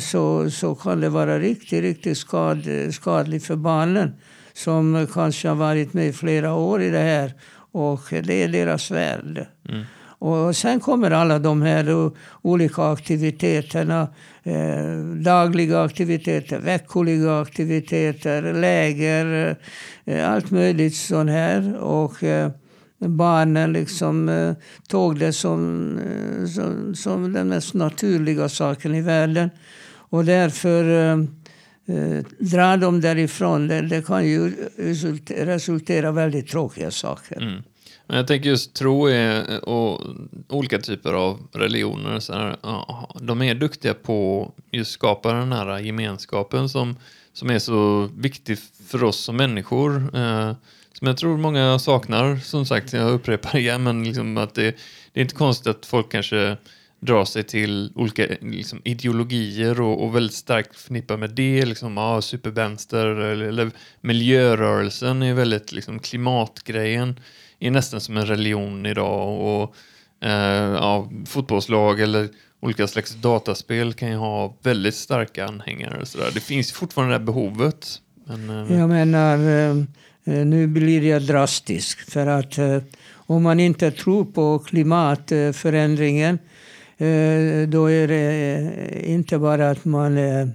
så, 0.00 0.50
så 0.50 0.74
kan 0.74 1.00
det 1.00 1.08
vara 1.08 1.38
riktigt, 1.38 1.82
riktigt 1.82 2.18
skad, 2.18 2.68
skadligt 2.90 3.46
för 3.46 3.56
barnen 3.56 4.12
som 4.54 5.06
kanske 5.12 5.48
har 5.48 5.56
varit 5.56 5.92
med 5.92 6.08
i 6.08 6.12
flera 6.12 6.54
år 6.54 6.82
i 6.82 6.90
det 6.90 6.98
här 6.98 7.32
och 7.72 8.00
det 8.10 8.42
är 8.42 8.48
deras 8.48 8.90
värld. 8.90 9.46
Mm. 9.68 9.84
Och 10.18 10.56
sen 10.56 10.80
kommer 10.80 11.10
alla 11.10 11.38
de 11.38 11.62
här 11.62 12.10
olika 12.42 12.82
aktiviteterna. 12.82 14.08
Eh, 14.42 14.98
dagliga 15.14 15.82
aktiviteter, 15.82 16.58
veckoliga 16.58 17.40
aktiviteter, 17.40 18.52
läger, 18.52 19.56
eh, 20.04 20.32
allt 20.32 20.50
möjligt 20.50 20.96
sånt 20.96 21.30
här. 21.30 21.76
Och 21.78 22.22
eh, 22.22 22.50
barnen 22.98 23.72
liksom 23.72 24.28
eh, 24.28 24.54
tog 24.88 25.18
det 25.18 25.32
som, 25.32 25.90
eh, 25.98 26.46
som, 26.46 26.94
som 26.94 27.32
den 27.32 27.48
mest 27.48 27.74
naturliga 27.74 28.48
saken 28.48 28.94
i 28.94 29.00
världen. 29.00 29.50
Och 30.10 30.24
därför 30.24 30.84
eh, 31.86 32.76
dem 32.76 33.00
därifrån. 33.00 33.68
Det, 33.68 33.80
det 33.80 34.06
kan 34.06 34.26
ju 34.26 34.52
resultera, 34.76 35.46
resultera 35.46 36.12
väldigt 36.12 36.48
tråkiga 36.48 36.90
saker. 36.90 37.42
Mm. 37.42 37.62
Men 38.06 38.16
jag 38.16 38.26
tänker 38.26 38.48
just 38.48 38.74
tro 38.74 39.06
är, 39.06 39.52
eh, 39.52 39.58
och 39.58 40.00
olika 40.48 40.78
typer 40.78 41.12
av 41.12 41.48
religioner, 41.52 42.20
så 42.20 42.32
här, 42.32 42.56
ja, 42.62 43.16
de 43.20 43.42
är 43.42 43.54
duktiga 43.54 43.94
på 43.94 44.50
just 44.70 44.90
skapa 44.90 45.32
den 45.32 45.52
här 45.52 45.78
gemenskapen 45.78 46.68
som, 46.68 46.96
som 47.32 47.50
är 47.50 47.58
så 47.58 48.08
viktig 48.16 48.58
för 48.86 49.04
oss 49.04 49.16
som 49.16 49.36
människor. 49.36 50.16
Eh, 50.16 50.52
som 50.92 51.06
jag 51.06 51.16
tror 51.16 51.36
många 51.36 51.78
saknar, 51.78 52.36
som 52.36 52.66
sagt, 52.66 52.92
jag 52.92 53.12
upprepar 53.12 53.56
igen, 53.56 53.82
men 53.82 54.04
liksom 54.04 54.36
att 54.36 54.54
det, 54.54 54.76
det 55.12 55.20
är 55.20 55.22
inte 55.22 55.34
konstigt 55.34 55.66
att 55.66 55.86
folk 55.86 56.12
kanske 56.12 56.56
drar 57.04 57.24
sig 57.24 57.42
till 57.42 57.92
olika 57.94 58.26
liksom, 58.40 58.80
ideologier 58.84 59.80
och, 59.80 60.04
och 60.04 60.16
väldigt 60.16 60.36
starkt 60.36 60.76
förknippar 60.76 61.16
med 61.16 61.30
det, 61.30 61.66
liksom, 61.66 61.98
ah, 61.98 62.22
supervänster 62.22 63.06
eller, 63.06 63.44
eller 63.44 63.70
miljörörelsen 64.00 65.22
är 65.22 65.34
väldigt, 65.34 65.72
liksom, 65.72 65.98
klimatgrejen 65.98 67.20
är 67.58 67.70
nästan 67.70 68.00
som 68.00 68.16
en 68.16 68.26
religion 68.26 68.86
idag 68.86 69.40
och 69.40 69.74
eh, 70.26 70.72
ja, 70.72 71.10
fotbollslag 71.26 72.00
eller 72.00 72.28
olika 72.60 72.86
slags 72.86 73.14
dataspel 73.14 73.92
kan 73.92 74.08
ju 74.10 74.16
ha 74.16 74.56
väldigt 74.62 74.94
starka 74.94 75.46
anhängare. 75.46 76.00
och 76.00 76.08
Så 76.08 76.18
där. 76.18 76.30
Det 76.34 76.40
finns 76.40 76.72
fortfarande 76.72 77.14
det 77.14 77.18
här 77.18 77.26
behovet. 77.26 78.00
Men, 78.24 78.50
eh, 78.50 78.78
Jag 78.78 78.88
menar, 78.88 79.38
eh, 79.38 79.76
eh, 80.24 80.46
nu 80.46 80.66
blir 80.66 81.02
jag 81.02 81.22
drastisk. 81.22 82.10
För 82.10 82.26
att 82.26 82.58
eh, 82.58 82.78
om 83.26 83.42
man 83.42 83.60
inte 83.60 83.90
tror 83.90 84.24
på 84.24 84.58
klimatförändringen 84.58 86.34
eh, 86.34 86.40
Eh, 86.96 87.68
då 87.68 87.90
är 87.90 88.08
det 88.08 88.54
eh, 88.54 89.12
inte 89.12 89.38
bara 89.38 89.70
att 89.70 89.84
man, 89.84 90.18
eh, 90.18 90.46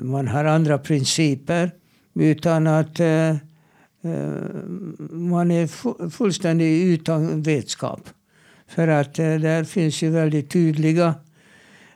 man 0.00 0.28
har 0.28 0.44
andra 0.44 0.78
principer 0.78 1.70
utan 2.14 2.66
att 2.66 3.00
man 5.10 5.50
är 5.50 5.66
fullständigt 6.10 7.00
utan 7.00 7.42
vetskap. 7.42 8.00
För 8.66 8.88
att 8.88 9.14
där 9.14 9.64
finns 9.64 10.02
ju 10.02 10.10
väldigt 10.10 10.50
tydliga 10.50 11.14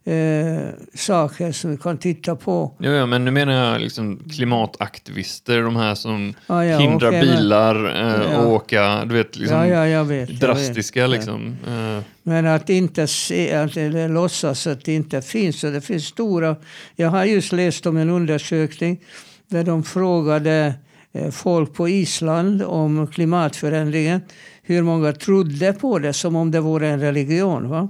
eh, 0.07 0.69
saker 0.95 1.53
som 1.53 1.71
vi 1.71 1.77
kan 1.77 1.99
titta 1.99 2.37
på. 2.37 2.73
Ja, 2.79 2.91
ja, 2.91 3.07
men 3.07 3.25
nu 3.25 3.31
menar 3.31 3.53
jag 3.73 3.81
liksom 3.81 4.21
klimataktivister, 4.33 5.63
de 5.63 5.77
här 5.77 5.95
som 5.95 6.35
Ah, 6.47 6.63
ja, 6.63 6.79
hindrar 6.79 7.11
men- 7.11 7.21
bilar 7.21 7.85
eh, 7.85 8.33
Ja. 8.33 8.39
att 8.39 8.47
åka, 8.47 9.05
du 9.05 9.15
vet, 9.15 9.37
liksom 9.37 9.69
ja, 9.69 9.87
ja, 9.89 10.03
vet. 10.03 10.41
drastiska 10.41 11.07
liksom. 11.07 11.57
Eh, 11.67 12.03
Men 12.23 12.47
att 12.47 12.71
inte 12.71 13.07
se, 13.07 13.55
att, 13.55 13.77
eller 13.77 14.09
låtsas 14.09 14.67
att 14.67 14.85
det 14.85 14.95
inte 14.95 15.23
finns. 15.23 15.65
Och 15.65 15.73
det 15.73 15.81
finns 15.81 16.05
stora... 16.05 16.57
Jag 16.97 17.09
har 17.11 17.25
just 17.25 17.53
läst 17.53 17.87
om 17.87 17.97
en 17.97 18.11
undersökning 18.11 19.01
där 19.49 19.65
de 19.65 19.83
frågade 19.83 20.75
eh, 21.13 21.31
folk 21.31 21.75
på 21.75 21.89
Island 21.89 22.63
om 22.63 23.07
klimatförändringen 23.07 24.21
hur 24.67 24.83
många 24.83 25.13
trodde 25.13 25.73
på 25.73 25.99
det 25.99 26.13
som 26.13 26.37
om 26.37 26.51
det 26.51 26.61
vore 26.61 26.89
en 26.89 27.01
religion. 27.01 27.69
Va? 27.69 27.89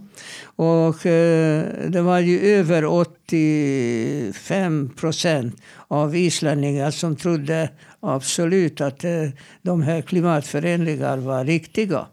Och 0.57 1.07
eh, 1.07 1.65
det 1.89 2.03
var 2.03 2.19
ju 2.19 2.41
över 2.41 2.85
85 2.85 4.91
procent 4.97 5.63
av 5.89 6.17
islänningar 6.17 6.91
som 6.91 7.17
trodde 7.17 7.71
absolut 8.01 8.81
att 8.81 9.05
eh, 9.05 9.29
de 9.63 9.83
här 9.83 10.03
klimatförändringarna 10.03 11.17
var 11.17 11.45
riktiga. 11.45 12.07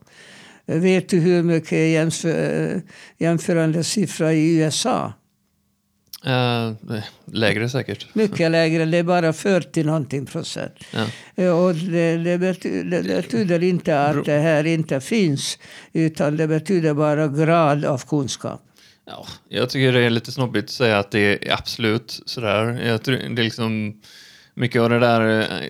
Vet 0.65 1.09
du 1.09 1.19
hur 1.19 1.43
mycket 1.43 1.91
jämför, 1.91 2.29
eh, 2.29 2.77
jämförande 3.17 3.83
siffra 3.83 4.33
i 4.33 4.57
USA? 4.57 5.13
Uh, 6.27 6.99
lägre 7.25 7.69
säkert. 7.69 8.15
Mycket 8.15 8.51
lägre, 8.51 8.85
det 8.85 8.97
är 8.97 9.03
bara 9.03 9.33
40 9.33 9.83
någonting 9.83 10.25
procent. 10.25 10.73
Ja. 10.91 11.05
Eh, 11.35 11.63
och 11.63 11.75
det, 11.75 12.17
det, 12.17 12.37
betyder, 12.37 13.03
det, 13.03 13.21
betyder, 13.21 13.63
inte 13.63 14.01
att 14.01 14.25
det 14.25 14.39
här 14.39 14.63
inte 14.63 15.01
finns, 15.01 15.57
utan 15.93 16.37
det 16.37 16.47
betyder 16.47 16.93
bara 16.93 17.27
grad 17.27 17.85
av 17.85 18.01
kunskap. 18.07 18.61
Ja, 19.05 19.27
jag 19.49 19.69
tycker 19.69 19.93
det 19.93 19.99
är 19.99 20.09
lite 20.09 20.31
snobbigt 20.31 20.65
att 20.65 20.69
säga 20.69 20.99
att 20.99 21.11
det 21.11 21.19
är 21.19 21.53
absolut 21.53 22.21
sådär. 22.25 22.81
Jag 22.85 23.03
tror, 23.03 23.15
det 23.15 23.41
är 23.41 23.43
liksom 23.43 24.01
mycket 24.53 24.81
av 24.81 24.89
det 24.89 24.99
där 24.99 25.41
eh, 25.41 25.69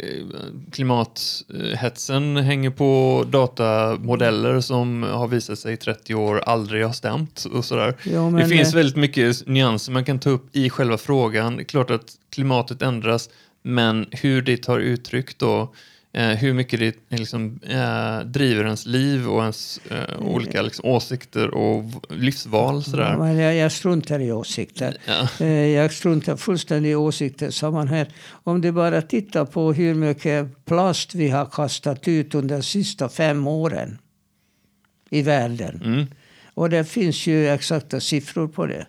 klimathetsen 0.71 2.37
hänger 2.37 2.69
på 2.69 3.23
datamodeller 3.29 4.61
som 4.61 5.03
har 5.03 5.27
visat 5.27 5.59
sig 5.59 5.73
i 5.73 5.77
30 5.77 6.15
år 6.15 6.39
aldrig 6.39 6.85
har 6.85 6.93
stämt 6.93 7.45
och 7.53 7.65
sådär. 7.65 7.95
Jo, 8.03 8.31
det 8.31 8.47
finns 8.47 8.73
väldigt 8.73 8.95
mycket 8.95 9.47
nyanser 9.47 9.91
man 9.91 10.05
kan 10.05 10.19
ta 10.19 10.29
upp 10.29 10.55
i 10.55 10.69
själva 10.69 10.97
frågan. 10.97 11.55
Det 11.55 11.61
är 11.61 11.65
klart 11.65 11.89
att 11.89 12.11
klimatet 12.29 12.81
ändras, 12.81 13.29
men 13.61 14.05
hur 14.11 14.41
det 14.41 14.57
tar 14.57 14.79
uttryck 14.79 15.37
då 15.37 15.73
eh, 16.13 16.29
hur 16.29 16.53
mycket 16.53 16.79
det 16.79 17.17
liksom, 17.17 17.59
eh, 17.63 18.19
driver 18.19 18.63
ens 18.63 18.85
liv 18.85 19.29
och 19.29 19.41
ens 19.41 19.79
eh, 19.89 20.19
olika 20.19 20.61
liksom, 20.61 20.89
åsikter 20.89 21.53
och 21.53 21.83
livsval. 22.09 22.83
Sådär. 22.83 23.17
Men 23.17 23.37
jag, 23.37 23.55
jag 23.55 23.71
struntar 23.71 24.19
i 24.19 24.31
åsikter. 24.31 24.97
Ja. 25.05 25.27
Eh, 25.45 25.67
jag 25.67 25.93
struntar 25.93 26.35
fullständigt 26.35 26.91
i 26.91 26.95
åsikter. 26.95 27.51
Sammanhang. 27.51 28.05
Om 28.43 28.61
du 28.61 28.71
bara 28.71 29.01
tittar 29.01 29.45
på 29.45 29.73
hur 29.73 29.93
mycket 29.95 30.65
plast 30.65 31.15
vi 31.15 31.29
har 31.29 31.45
kastat 31.45 32.07
ut 32.07 32.35
under 32.35 32.55
de 32.55 32.63
sista 32.63 33.09
fem 33.09 33.47
åren 33.47 33.97
i 35.09 35.21
världen. 35.21 35.81
Mm. 35.85 36.05
Och 36.53 36.69
det 36.69 36.83
finns 36.83 37.27
ju 37.27 37.49
exakta 37.49 37.99
siffror 37.99 38.47
på 38.47 38.65
det. 38.65 38.87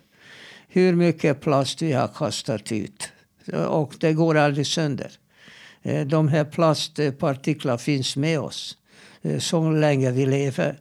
Hur 0.69 0.95
mycket 0.95 1.41
plast 1.41 1.83
vi 1.83 1.93
har 1.93 2.09
kastat 2.09 2.73
ut. 2.73 3.09
Och 3.69 3.95
det 4.01 4.13
går 4.13 4.37
aldrig 4.37 4.67
sönder. 4.67 5.11
Eh, 5.85 6.07
de 6.07 6.29
här 6.29 6.45
plastpartiklarna 6.45 7.79
finns 7.79 8.17
med 8.17 8.41
oss 8.41 8.77
eh, 9.23 9.39
så 9.39 9.71
länge 9.71 10.11
vi 10.11 10.27
lever. 10.27 10.79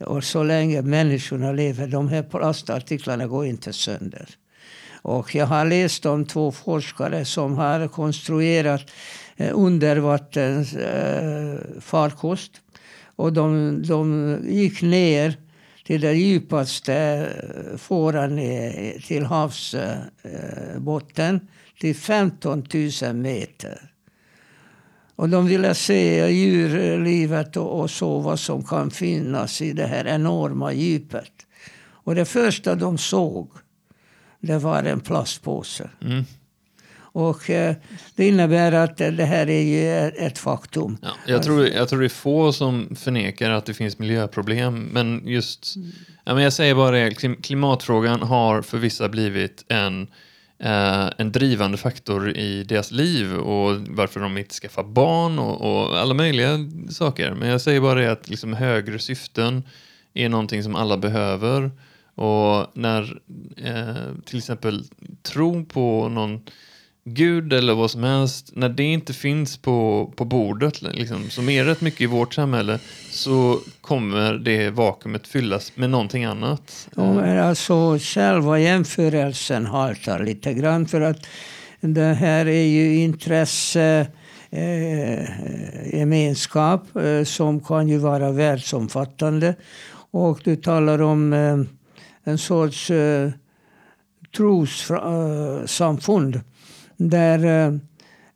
Och 0.00 0.24
så 0.24 0.42
länge 0.42 0.82
människorna 0.82 1.52
lever, 1.52 1.86
de 1.86 2.08
här 2.08 2.22
plastartiklarna 2.22 3.26
går 3.26 3.46
inte 3.46 3.72
sönder. 3.72 4.28
Och 5.02 5.34
jag 5.34 5.46
har 5.46 5.64
läst 5.64 6.06
om 6.06 6.26
två 6.26 6.52
forskare 6.52 7.24
som 7.24 7.56
har 7.56 7.88
konstruerat 7.88 8.90
eh, 9.36 9.50
undervattensfarkost. 9.54 12.52
Och 13.16 13.32
de, 13.32 13.82
de 13.86 14.38
gick 14.48 14.82
ner 14.82 15.36
till 15.84 16.00
den 16.00 16.18
djupaste 16.18 17.28
fåran 17.78 18.40
till 19.06 19.24
havsbotten 19.24 21.40
till 21.80 21.96
15 21.96 22.64
000 23.02 23.14
meter. 23.14 23.88
Och 25.18 25.28
de 25.28 25.46
ville 25.46 25.74
se 25.74 26.30
djurlivet 26.30 27.56
och, 27.56 27.80
och 27.80 27.90
så 27.90 28.18
vad 28.18 28.40
som 28.40 28.64
kan 28.64 28.90
finnas 28.90 29.62
i 29.62 29.72
det 29.72 29.86
här 29.86 30.06
enorma 30.06 30.72
djupet. 30.72 31.32
Och 31.90 32.14
det 32.14 32.24
första 32.24 32.74
de 32.74 32.98
såg, 32.98 33.50
det 34.40 34.58
var 34.58 34.82
en 34.82 35.00
plastpåse. 35.00 35.90
Mm. 36.04 36.24
Och 36.98 37.50
eh, 37.50 37.76
det 38.14 38.28
innebär 38.28 38.72
att 38.72 38.96
det 38.96 39.24
här 39.24 39.50
är 39.50 39.62
ju 39.62 40.08
ett 40.26 40.38
faktum. 40.38 40.98
Ja, 41.02 41.10
jag, 41.26 41.42
tror, 41.42 41.66
jag 41.66 41.88
tror 41.88 42.00
det 42.00 42.06
är 42.06 42.08
få 42.08 42.52
som 42.52 42.96
förnekar 42.96 43.50
att 43.50 43.66
det 43.66 43.74
finns 43.74 43.98
miljöproblem. 43.98 44.88
Men 44.92 45.22
just, 45.24 45.74
ja, 46.24 46.34
men 46.34 46.42
jag 46.42 46.52
säger 46.52 46.74
bara 46.74 46.90
det, 46.90 47.14
klimatfrågan 47.42 48.22
har 48.22 48.62
för 48.62 48.78
vissa 48.78 49.08
blivit 49.08 49.64
en 49.68 50.08
eh, 50.58 51.10
en 51.18 51.32
drivande 51.32 51.78
faktor 51.78 52.36
i 52.36 52.64
deras 52.64 52.90
liv 52.90 53.34
och 53.34 53.76
varför 53.88 54.20
de 54.20 54.38
inte 54.38 54.54
skaffar 54.54 54.84
barn 54.84 55.38
och, 55.38 55.60
och 55.60 55.98
alla 55.98 56.14
möjliga 56.14 56.58
saker. 56.90 57.34
Men 57.34 57.48
jag 57.48 57.60
säger 57.60 57.80
bara 57.80 58.00
det 58.00 58.12
att 58.12 58.28
liksom 58.28 58.52
högre 58.52 58.98
syften 58.98 59.62
är 60.14 60.28
någonting 60.28 60.62
som 60.62 60.74
alla 60.74 60.96
behöver. 60.96 61.70
Och 62.14 62.66
när 62.74 63.20
eh, 63.56 64.14
till 64.24 64.38
exempel 64.38 64.84
tro 65.22 65.64
på 65.64 66.08
någon 66.08 66.40
Gud 67.14 67.52
eller 67.52 67.74
vad 67.74 67.90
som 67.90 68.02
helst, 68.02 68.50
när 68.54 68.68
det 68.68 68.82
inte 68.82 69.12
finns 69.12 69.56
på, 69.56 70.10
på 70.16 70.24
bordet, 70.24 70.82
liksom, 70.82 71.30
som 71.30 71.48
är 71.48 71.64
rätt 71.64 71.80
mycket 71.80 72.00
i 72.00 72.06
vårt 72.06 72.34
samhälle, 72.34 72.78
så 73.10 73.60
kommer 73.80 74.32
det 74.32 74.70
vakuumet 74.70 75.26
fyllas 75.26 75.76
med 75.76 75.90
någonting 75.90 76.24
annat. 76.24 76.88
Ja, 76.96 77.12
men 77.12 77.38
alltså 77.38 77.98
själva 78.00 78.58
jämförelsen 78.58 79.66
haltar 79.66 80.24
lite 80.24 80.54
grann 80.54 80.86
för 80.86 81.00
att 81.00 81.26
det 81.80 82.14
här 82.14 82.46
är 82.46 82.66
ju 82.66 82.96
intresse 82.96 84.06
eh, 84.50 85.24
gemenskap 85.98 86.96
eh, 86.96 87.24
som 87.24 87.60
kan 87.60 87.88
ju 87.88 87.98
vara 87.98 88.32
världsomfattande. 88.32 89.54
Och 90.10 90.40
du 90.44 90.56
talar 90.56 91.02
om 91.02 91.32
eh, 91.32 91.58
en 92.24 92.38
sorts 92.38 92.90
eh, 92.90 93.30
trossamfund. 94.36 96.40
Där 96.98 97.44
eh, 97.44 97.74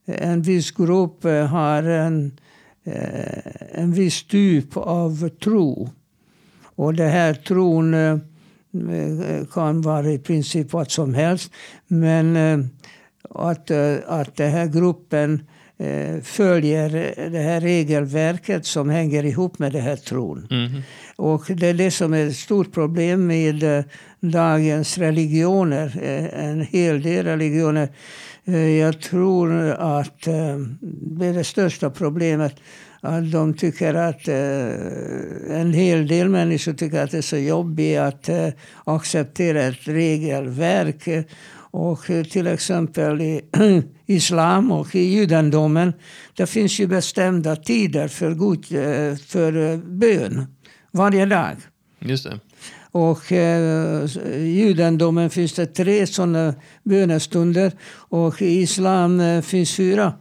en 0.05 0.43
viss 0.43 0.71
grupp 0.71 1.25
eh, 1.25 1.47
har 1.47 1.83
en, 1.83 2.39
eh, 2.85 3.53
en 3.73 3.93
viss 3.93 4.27
typ 4.27 4.77
av 4.77 5.29
tro. 5.29 5.91
Och 6.63 6.95
den 6.95 7.11
här 7.11 7.35
tron 7.35 7.95
kan 9.53 9.83
vara 9.83 10.11
i 10.11 10.19
princip 10.19 10.73
vad 10.73 10.91
som 10.91 11.15
helst. 11.15 11.53
Men 11.87 12.37
att, 13.31 13.71
att 14.07 14.37
den 14.37 14.51
här 14.51 14.67
gruppen 14.67 15.43
följer 16.23 17.15
det 17.31 17.39
här 17.39 17.61
regelverket 17.61 18.67
som 18.67 18.91
hänger 18.91 19.25
ihop 19.25 19.59
med 19.59 19.73
den 19.73 19.83
här 19.83 19.97
tron. 19.97 20.47
Mm. 20.51 20.83
Och 21.17 21.45
det 21.49 21.67
är 21.67 21.75
det 21.75 21.91
som 21.91 22.15
är 22.15 22.27
ett 22.27 22.37
stort 22.37 22.73
problem 22.73 23.27
med 23.27 23.85
dagens 24.21 24.99
religioner. 24.99 25.99
En 26.33 26.61
hel 26.61 27.03
del 27.03 27.25
religioner 27.25 27.89
Eh, 28.45 28.69
jag 28.69 29.01
tror 29.01 29.71
att 29.71 30.27
eh, 30.27 30.57
det 30.81 31.27
är 31.27 31.33
det 31.33 31.45
största 31.45 31.91
problemet. 31.91 32.55
Att 33.01 33.33
de 33.33 33.55
tycker 33.55 33.95
att 33.95 34.29
eh, 34.29 35.57
en 35.61 35.73
hel 35.73 36.07
del 36.07 36.29
människor 36.29 36.73
tycker 36.73 37.05
att 37.05 37.11
det 37.11 37.19
är 37.19 37.23
så 37.23 37.37
jobbigt 37.37 37.99
att 37.99 38.31
acceptera 38.85 39.63
ett 39.63 39.89
regelverk. 39.89 41.27
Och 41.73 42.05
till 42.31 42.47
exempel 42.47 43.21
i 43.21 43.41
islam 44.07 44.73
och 44.73 44.95
i 44.95 45.01
judendomen, 45.01 45.93
det 46.37 46.47
finns 46.47 46.81
ju 46.81 46.87
bestämda 46.87 47.57
tider 47.57 48.09
för, 48.09 48.35
god, 48.35 48.67
för 49.27 49.77
bön 49.77 50.47
varje 50.91 51.27
dag. 51.27 51.57
Just 51.99 52.25
det. 52.25 52.41
Och 52.93 53.33
eh, 53.33 54.05
i 54.33 54.61
judendomen 54.61 55.31
finns 55.31 55.53
det 55.53 55.67
tre 55.67 56.07
sådana 56.07 56.55
bönestunder 56.83 57.73
och 57.95 58.43
i 58.43 58.61
islam 58.61 59.21
eh, 59.21 59.43
finns 59.43 59.77
fyra. 59.77 60.13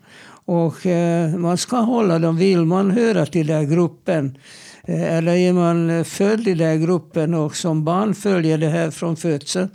Och 0.46 0.86
eh, 0.86 1.36
man 1.36 1.58
ska 1.58 1.78
hålla 1.78 2.20
dem. 2.20 2.38
Vill 2.38 2.66
man 2.66 2.92
höra 2.92 3.26
till 3.26 3.48
den 3.48 3.70
gruppen 3.70 4.38
eh, 4.84 5.18
eller 5.18 5.36
är 5.36 5.54
man 5.54 6.06
född 6.06 6.48
i 6.48 6.54
den 6.54 6.82
gruppen 6.82 7.34
och 7.34 7.56
som 7.56 7.84
barn 7.84 8.16
följer 8.16 8.58
det 8.58 8.70
här 8.70 8.92
från 8.92 9.18
födseln 9.18 9.70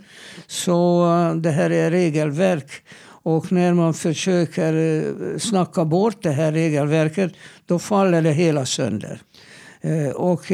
så 0.47 1.05
eh, 1.05 1.35
det 1.35 1.51
här 1.51 1.69
är 1.69 1.91
regelverk. 1.91 2.71
Och 3.23 3.51
när 3.51 3.73
man 3.73 3.93
försöker 3.93 4.73
eh, 4.73 5.37
snacka 5.37 5.85
bort 5.85 6.23
det 6.23 6.31
här 6.31 6.51
regelverket 6.51 7.33
då 7.65 7.79
faller 7.79 8.21
det 8.21 8.31
hela 8.31 8.65
sönder. 8.65 9.21
Och 10.15 10.45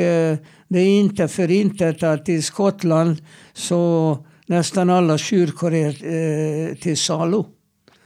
det 0.68 0.80
är 0.80 1.00
inte 1.00 1.28
förintet 1.28 2.04
att 2.04 2.30
i 2.30 2.42
Skottland 2.42 3.18
så 3.54 4.18
nästan 4.46 4.90
alla 4.90 5.18
kyrkor 5.18 5.74
är 5.74 5.88
eh, 5.90 6.76
till 6.76 6.98
salu. 6.98 7.44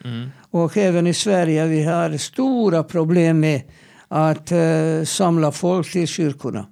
Mm. 0.05 0.29
Och 0.51 0.77
även 0.77 1.07
i 1.07 1.13
Sverige 1.13 1.65
vi 1.65 1.83
har 1.83 2.17
stora 2.17 2.83
problem 2.83 3.39
med 3.39 3.61
att 4.07 4.51
eh, 4.51 5.03
samla 5.05 5.51
folk 5.51 5.91
till 5.91 6.07
kyrkorna. 6.07 6.65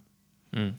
Mm. 0.55 0.73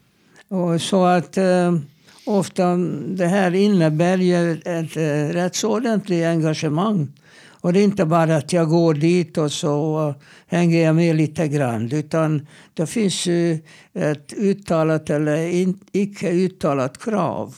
Och 0.49 0.81
så 0.81 1.05
att 1.05 1.37
eh, 1.37 1.77
ofta 2.27 2.75
det 3.07 3.27
här 3.27 3.55
innebär 3.55 4.17
ju 4.17 4.51
ett 4.53 4.97
eh, 4.97 5.33
rätt 5.33 5.55
så 5.55 5.77
ordentligt 5.77 6.25
engagemang 6.25 7.07
Och 7.61 7.73
det 7.73 7.79
är 7.79 7.83
inte 7.83 8.05
bara 8.05 8.35
att 8.35 8.53
jag 8.53 8.69
går 8.69 8.93
dit 8.93 9.37
och 9.37 9.51
så 9.51 10.13
hänger 10.47 10.85
jag 10.85 10.95
med 10.95 11.15
lite 11.15 11.47
grann. 11.47 11.91
Utan 11.91 12.47
det 12.73 12.87
finns 12.87 13.25
ju 13.25 13.59
ett 13.93 14.33
uttalat 14.33 15.09
eller 15.09 15.47
in, 15.47 15.79
icke 15.91 16.31
uttalat 16.31 16.97
krav. 16.97 17.55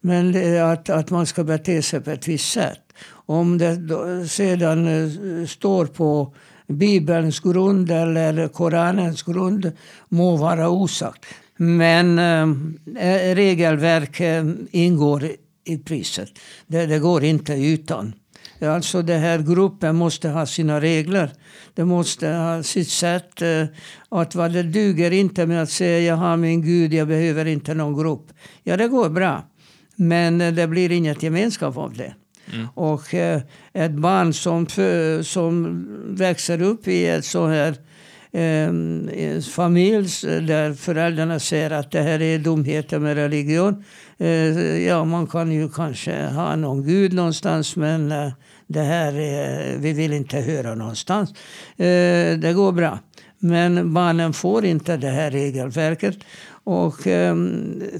Men 0.00 0.56
att, 0.62 0.90
att 0.90 1.10
man 1.10 1.26
ska 1.26 1.44
bete 1.44 1.82
sig 1.82 2.00
på 2.00 2.10
ett 2.10 2.28
visst 2.28 2.52
sätt. 2.52 2.92
Om 3.26 3.58
det 3.58 3.76
då 3.76 4.26
sedan 4.26 4.86
eh, 4.86 5.46
står 5.46 5.86
på 5.86 6.34
Bibelns 6.66 7.40
grund 7.40 7.90
eller 7.90 8.48
Koranens 8.48 9.22
grund 9.22 9.72
må 10.08 10.36
vara 10.36 10.68
osagt. 10.68 11.24
Men 11.56 12.18
äh, 12.18 13.34
regelverk 13.34 14.20
äh, 14.20 14.44
ingår 14.70 15.30
i 15.64 15.78
priset. 15.78 16.38
Det, 16.66 16.86
det, 16.86 16.98
går 16.98 17.24
inte 17.24 17.52
utan. 17.52 18.12
Alltså 18.60 19.02
den 19.02 19.20
här 19.20 19.38
gruppen 19.38 19.96
måste 19.96 20.28
ha 20.28 20.46
sina 20.46 20.80
regler. 20.80 21.30
Det 21.74 21.84
måste 21.84 22.28
ha 22.28 22.62
sitt 22.62 22.88
sätt. 22.88 23.42
Äh, 23.42 23.64
att 24.08 24.34
vad 24.34 24.52
det 24.52 24.62
duger 24.62 25.10
inte 25.10 25.46
med 25.46 25.62
att 25.62 25.70
säga 25.70 26.00
jag 26.00 26.16
har 26.16 26.36
min 26.36 26.62
Gud, 26.62 26.94
jag 26.94 27.08
behöver 27.08 27.46
inte 27.46 27.74
någon 27.74 28.02
grupp. 28.02 28.32
Ja, 28.62 28.76
det 28.76 28.88
går 28.88 29.08
bra. 29.08 29.48
Men 29.96 30.38
det 30.38 30.68
blir 30.68 30.92
inget 30.92 31.22
gemenskap 31.22 31.76
av 31.76 31.94
det. 31.94 32.14
Mm. 32.52 32.68
Och 32.74 33.14
eh, 33.14 33.40
ett 33.72 33.92
barn 33.92 34.32
som, 34.34 34.66
som 35.24 35.86
växer 36.16 36.62
upp 36.62 36.88
i 36.88 37.06
ett 37.06 37.24
så 37.24 37.46
här 37.46 37.76
Ehm, 38.34 39.08
eh, 39.08 39.40
familj 39.40 40.08
eh, 40.26 40.42
där 40.42 40.74
föräldrarna 40.74 41.38
säger 41.38 41.70
att 41.70 41.90
det 41.90 42.02
här 42.02 42.22
är 42.22 42.38
dumheter 42.38 42.98
med 42.98 43.14
religion. 43.14 43.84
Eh, 44.18 44.28
ja, 44.86 45.04
man 45.04 45.26
kan 45.26 45.52
ju 45.52 45.68
kanske 45.68 46.26
ha 46.26 46.56
någon 46.56 46.86
gud 46.86 47.12
någonstans 47.12 47.76
men 47.76 48.12
eh, 48.12 48.32
det 48.66 48.80
här 48.80 49.12
är, 49.12 49.76
vi 49.78 49.92
vill 49.92 50.12
inte 50.12 50.36
höra 50.36 50.74
någonstans. 50.74 51.30
Eh, 51.76 52.38
det 52.38 52.52
går 52.54 52.72
bra. 52.72 52.98
Men 53.38 53.94
barnen 53.94 54.32
får 54.32 54.64
inte 54.64 54.96
det 54.96 55.10
här 55.10 55.30
regelverket. 55.30 56.16
Och 56.64 57.06
eh, 57.06 57.36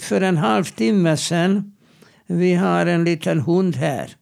för 0.01 0.21
en 0.21 0.37
halvtimme 0.37 1.17
sen, 1.17 1.73
vi 2.27 2.55
har 2.55 2.87
en 2.87 3.05
liten 3.05 3.41
hund 3.41 3.77
här 3.77 4.17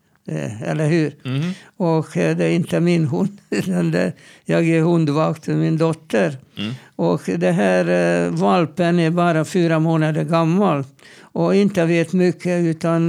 eller 0.65 0.89
hur? 0.89 1.15
Mm. 1.25 1.51
Och 1.77 2.17
eh, 2.17 2.37
det 2.37 2.45
är 2.45 2.51
inte 2.51 2.81
min 2.81 3.05
hund, 3.05 3.39
jag 4.45 4.69
är 4.69 4.83
hundvakt 4.83 5.47
med 5.47 5.57
min 5.57 5.79
dotter. 5.79 6.39
Mm. 6.59 6.73
Och 6.97 7.23
det 7.37 7.53
här 7.53 7.85
eh, 8.27 8.31
valpen 8.31 8.99
är 8.99 9.11
bara 9.11 9.45
fyra 9.45 9.79
månader 9.79 10.25
gammal 10.25 10.85
och 11.21 11.55
inte 11.55 11.85
vet 11.85 12.13
mycket. 12.13 12.65
Utan 12.65 13.09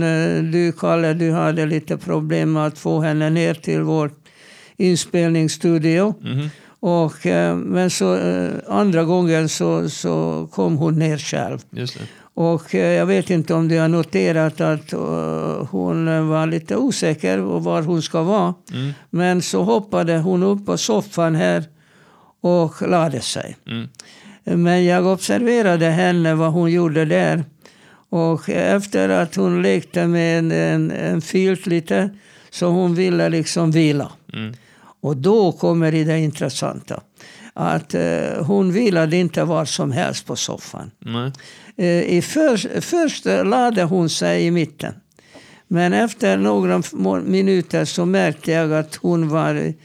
du, 0.52 0.74
Kalle, 0.78 1.14
du 1.14 1.32
hade 1.32 1.66
lite 1.66 1.98
problem 1.98 2.54
med 2.54 2.66
att 2.66 2.78
få 2.78 3.02
henne 3.02 3.30
ner 3.30 3.54
till 3.54 3.82
vår 3.82 4.12
inspelningsstudio. 4.78 6.14
Mm. 6.24 6.50
Och, 6.80 7.26
men 7.56 7.90
så, 7.90 8.18
andra 8.68 9.04
gången 9.04 9.50
så, 9.50 9.90
så 9.90 10.48
kom 10.52 10.78
hon 10.78 11.00
ner 11.00 11.18
själv. 11.18 11.60
Och 12.34 12.76
eh, 12.76 12.94
jag 12.94 13.06
vet 13.06 13.30
inte 13.30 13.54
om 13.54 13.68
du 13.68 13.80
har 13.80 13.88
noterat 13.88 14.62
att 14.62 14.94
uh, 14.94 15.66
hon 15.72 16.28
var 16.30 16.48
lite 16.48 16.76
osäker 16.76 17.38
på 17.38 17.60
var 17.60 17.82
hon 17.82 18.02
ska 18.02 18.24
vara. 18.24 18.54
Mm. 18.72 18.94
Men 19.10 19.42
så 19.42 19.64
hoppade 19.64 20.18
hon 20.18 20.44
upp 20.44 20.66
på 20.66 20.78
soffan 20.78 21.36
här 21.36 21.64
och 22.42 22.90
lade 22.90 23.22
sig. 23.22 23.58
Mm. 23.68 23.90
Men 24.44 24.86
jag 24.86 25.06
observerade 25.06 25.86
henne, 25.86 26.36
vad 26.36 26.52
hon 26.52 26.72
gjorde 26.72 27.06
där. 27.06 27.44
Och 28.10 28.50
efter 28.50 29.10
att 29.10 29.36
hon 29.36 29.62
lekte 29.62 30.08
med 30.08 30.40
en, 30.40 30.52
en, 30.52 30.92
en 30.92 31.22
filt 31.22 31.66
lite, 31.66 32.10
så 32.50 32.68
hon 32.68 32.96
ville 32.96 33.30
liksom 33.30 33.72
vila. 33.72 34.12
Mm. 34.34 34.54
Och 35.02 35.18
då 35.18 35.52
kommer 35.52 35.92
det 35.92 36.20
intressanta. 36.20 37.02
Att 37.54 37.96
uh, 37.96 38.44
hon 38.44 38.72
vilade 38.72 39.18
inte 39.18 39.44
var 39.44 39.66
som 39.66 39.92
helst 39.92 40.26
på 40.26 40.36
soffan. 40.36 40.92
Nej. 41.00 41.32
Eh, 41.82 42.18
I 42.18 42.22
för, 42.22 42.82
först 42.82 43.26
lade 43.26 43.84
hon 43.84 44.10
sig 44.10 44.46
i 44.46 44.52
mitten. 44.52 44.94
Men 45.68 45.94
efter 45.94 46.38
några 46.38 46.82
minuter 47.22 47.86
så 47.86 48.06
märkte 48.06 48.52
jag 48.52 48.74
att 48.74 48.96
hon 48.96 49.30
var 49.30 49.56
i, 49.56 49.76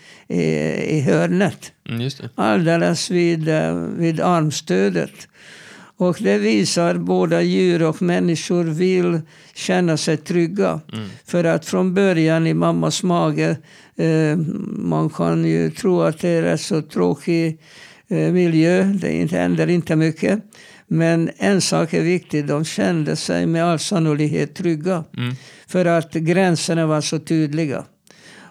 i 0.96 1.00
hörnet. 1.00 1.72
Mm, 1.88 2.10
Alldeles 2.34 3.10
vid, 3.10 3.48
eh, 3.48 3.74
vid 3.74 4.20
armstödet. 4.20 5.28
Och 5.98 6.16
det 6.20 6.38
visar 6.38 6.94
både 6.94 7.42
djur 7.42 7.82
och 7.82 8.02
människor 8.02 8.64
vill 8.64 9.20
känna 9.54 9.96
sig 9.96 10.16
trygga. 10.16 10.80
Mm. 10.92 11.08
För 11.26 11.44
att 11.44 11.66
från 11.66 11.94
början 11.94 12.46
i 12.46 12.54
mammas 12.54 13.02
mage, 13.02 13.56
eh, 13.96 14.36
man 14.78 15.10
kan 15.10 15.44
ju 15.44 15.70
tro 15.70 16.02
att 16.02 16.18
det 16.18 16.28
är 16.28 16.42
en 16.42 16.58
så 16.58 16.82
tråkig 16.82 17.60
eh, 18.08 18.32
miljö, 18.32 18.84
det 18.84 19.30
händer 19.30 19.66
inte 19.66 19.96
mycket. 19.96 20.40
Men 20.86 21.30
en 21.36 21.60
sak 21.60 21.94
är 21.94 22.02
viktig, 22.02 22.46
de 22.46 22.64
kände 22.64 23.16
sig 23.16 23.46
med 23.46 23.64
all 23.64 23.78
sannolikhet 23.78 24.54
trygga. 24.54 25.04
Mm. 25.16 25.34
För 25.66 25.84
att 25.84 26.12
gränserna 26.12 26.86
var 26.86 27.00
så 27.00 27.18
tydliga. 27.18 27.84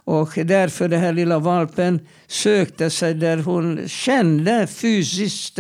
Och 0.06 0.30
därför 0.36 0.88
den 0.88 1.00
här 1.00 1.14
lilla 1.14 1.40
valpen 1.40 2.00
sökte 2.28 2.90
sig 2.90 3.14
där 3.14 3.38
hon 3.38 3.88
kände 3.88 4.68
fysiskt 4.68 5.60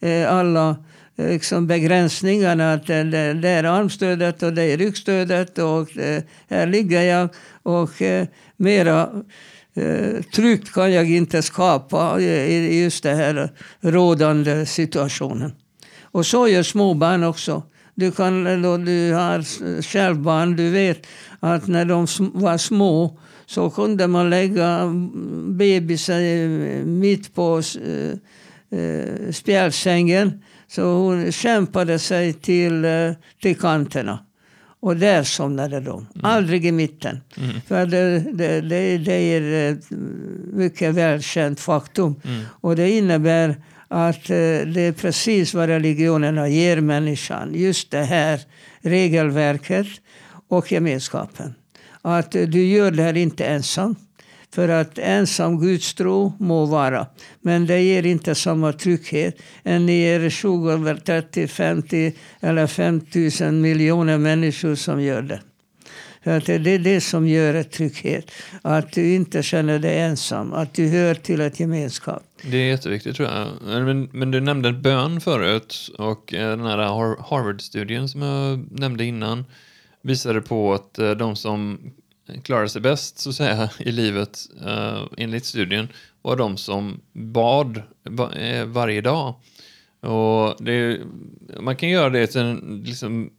eh, 0.00 0.32
alla 0.32 0.76
eh, 1.16 1.28
liksom 1.28 1.66
begränsningarna. 1.66 2.72
Att 2.72 2.86
det, 2.86 3.34
det, 3.34 3.48
är 3.48 3.64
armstödet 3.64 4.42
och 4.42 4.52
det 4.52 4.62
är 4.62 4.76
ryggstödet 4.76 5.58
och 5.58 5.98
eh, 5.98 6.22
här 6.48 6.66
ligger 6.66 7.02
jag. 7.02 7.28
Och 7.62 7.90
mera 8.56 9.10
tryggt 10.34 10.72
kan 10.72 10.92
jag 10.92 11.10
inte 11.10 11.42
skapa 11.42 12.20
i 12.20 12.82
just 12.82 13.02
den 13.02 13.16
här 13.16 13.50
rådande 13.80 14.66
situationen. 14.66 15.52
Och 16.14 16.26
så 16.26 16.48
gör 16.48 16.62
småbarn 16.62 17.24
också. 17.24 17.62
Du, 17.94 18.12
kan, 18.12 18.62
då 18.62 18.76
du 18.76 19.12
har 19.12 19.42
själv 19.82 20.16
barn, 20.16 20.56
du 20.56 20.70
vet 20.70 21.06
att 21.40 21.66
när 21.66 21.84
de 21.84 22.06
var 22.34 22.58
små 22.58 23.18
så 23.46 23.70
kunde 23.70 24.06
man 24.06 24.30
lägga 24.30 24.92
bebisen 25.48 27.00
mitt 27.00 27.34
på 27.34 27.62
eh, 27.80 28.78
eh, 28.78 29.32
spjälsängen. 29.32 30.42
Så 30.68 30.82
hon 30.82 31.32
kämpade 31.32 31.98
sig 31.98 32.32
till, 32.32 32.84
eh, 32.84 33.12
till 33.42 33.56
kanterna. 33.56 34.18
Och 34.80 34.96
där 34.96 35.22
somnade 35.22 35.80
de. 35.80 36.06
Mm. 36.14 36.24
Aldrig 36.24 36.66
i 36.66 36.72
mitten. 36.72 37.20
Mm. 37.36 37.60
För 37.68 37.86
det, 37.86 38.18
det, 38.18 38.60
det, 38.60 38.98
det, 38.98 39.12
är 39.12 39.72
ett 39.72 39.84
mycket 40.52 40.94
välkänt 40.94 41.60
faktum. 41.60 42.14
Mm. 42.24 42.44
Och 42.60 42.76
det 42.76 42.90
innebär 42.90 43.56
att 43.88 44.30
eh, 44.30 44.66
det 44.66 44.80
är 44.80 44.92
precis 44.92 45.54
vad 45.54 45.68
religionerna 45.68 46.48
ger 46.48 46.80
människan. 46.80 47.54
Just 47.54 47.90
det 47.90 48.04
här 48.04 48.40
regelverket 48.80 49.86
och 50.48 50.72
gemenskapen. 50.72 51.54
Att 52.02 52.34
eh, 52.34 52.42
du 52.42 52.66
gör 52.66 52.90
det 52.90 53.02
här 53.02 53.16
inte 53.16 53.44
ensam. 53.44 53.96
För 54.54 54.68
att 54.68 54.98
ensam 54.98 55.60
gudstro 55.60 56.32
må 56.38 56.64
vara. 56.64 57.06
Men 57.40 57.66
det 57.66 57.80
ger 57.80 58.06
inte 58.06 58.34
samma 58.34 58.72
trygghet. 58.72 59.36
Än 59.64 59.86
ni 59.86 60.02
är 60.02 60.30
20, 60.30 60.96
30, 60.96 61.48
50 61.48 62.12
eller 62.40 62.66
5 62.66 63.00
000 63.40 63.52
miljoner 63.52 64.18
människor 64.18 64.74
som 64.74 65.02
gör 65.02 65.22
det. 65.22 65.40
Att 66.24 66.46
det 66.46 66.70
är 66.70 66.78
det 66.78 67.00
som 67.00 67.28
gör 67.28 67.54
ett 67.54 67.72
trygghet. 67.72 68.30
Att 68.62 68.92
du 68.92 69.14
inte 69.14 69.42
känner 69.42 69.78
dig 69.78 70.00
ensam. 70.00 70.52
Att 70.52 70.74
du 70.74 70.88
hör 70.88 71.14
till 71.14 71.40
ett 71.40 71.60
gemenskap. 71.60 72.22
Det 72.42 72.56
är 72.56 72.68
jätteviktigt 72.68 73.16
tror 73.16 73.28
jag. 73.28 73.48
Men, 73.84 74.08
men 74.12 74.30
du 74.30 74.40
nämnde 74.40 74.72
bön 74.72 75.20
förut 75.20 75.90
och 75.98 76.34
eh, 76.34 76.50
den 76.50 76.66
här 76.66 76.78
Harvard-studien 77.30 78.08
som 78.08 78.22
jag 78.22 78.66
nämnde 78.70 79.04
innan 79.04 79.44
visade 80.02 80.40
på 80.40 80.74
att 80.74 80.98
eh, 80.98 81.10
de 81.10 81.36
som 81.36 81.78
klarade 82.42 82.68
sig 82.68 82.80
bäst 82.80 83.18
så 83.18 83.30
att 83.30 83.36
säga 83.36 83.70
i 83.78 83.92
livet 83.92 84.38
eh, 84.66 85.02
enligt 85.16 85.44
studien 85.44 85.88
var 86.22 86.36
de 86.36 86.56
som 86.56 87.00
bad 87.12 87.82
varje 88.66 89.00
dag. 89.00 89.34
Och 90.00 90.64
det, 90.64 91.00
man 91.60 91.76
kan 91.76 91.88
göra 91.88 92.10
det 92.10 92.26
till 92.26 92.40
en, 92.40 92.82
liksom, 92.86 93.30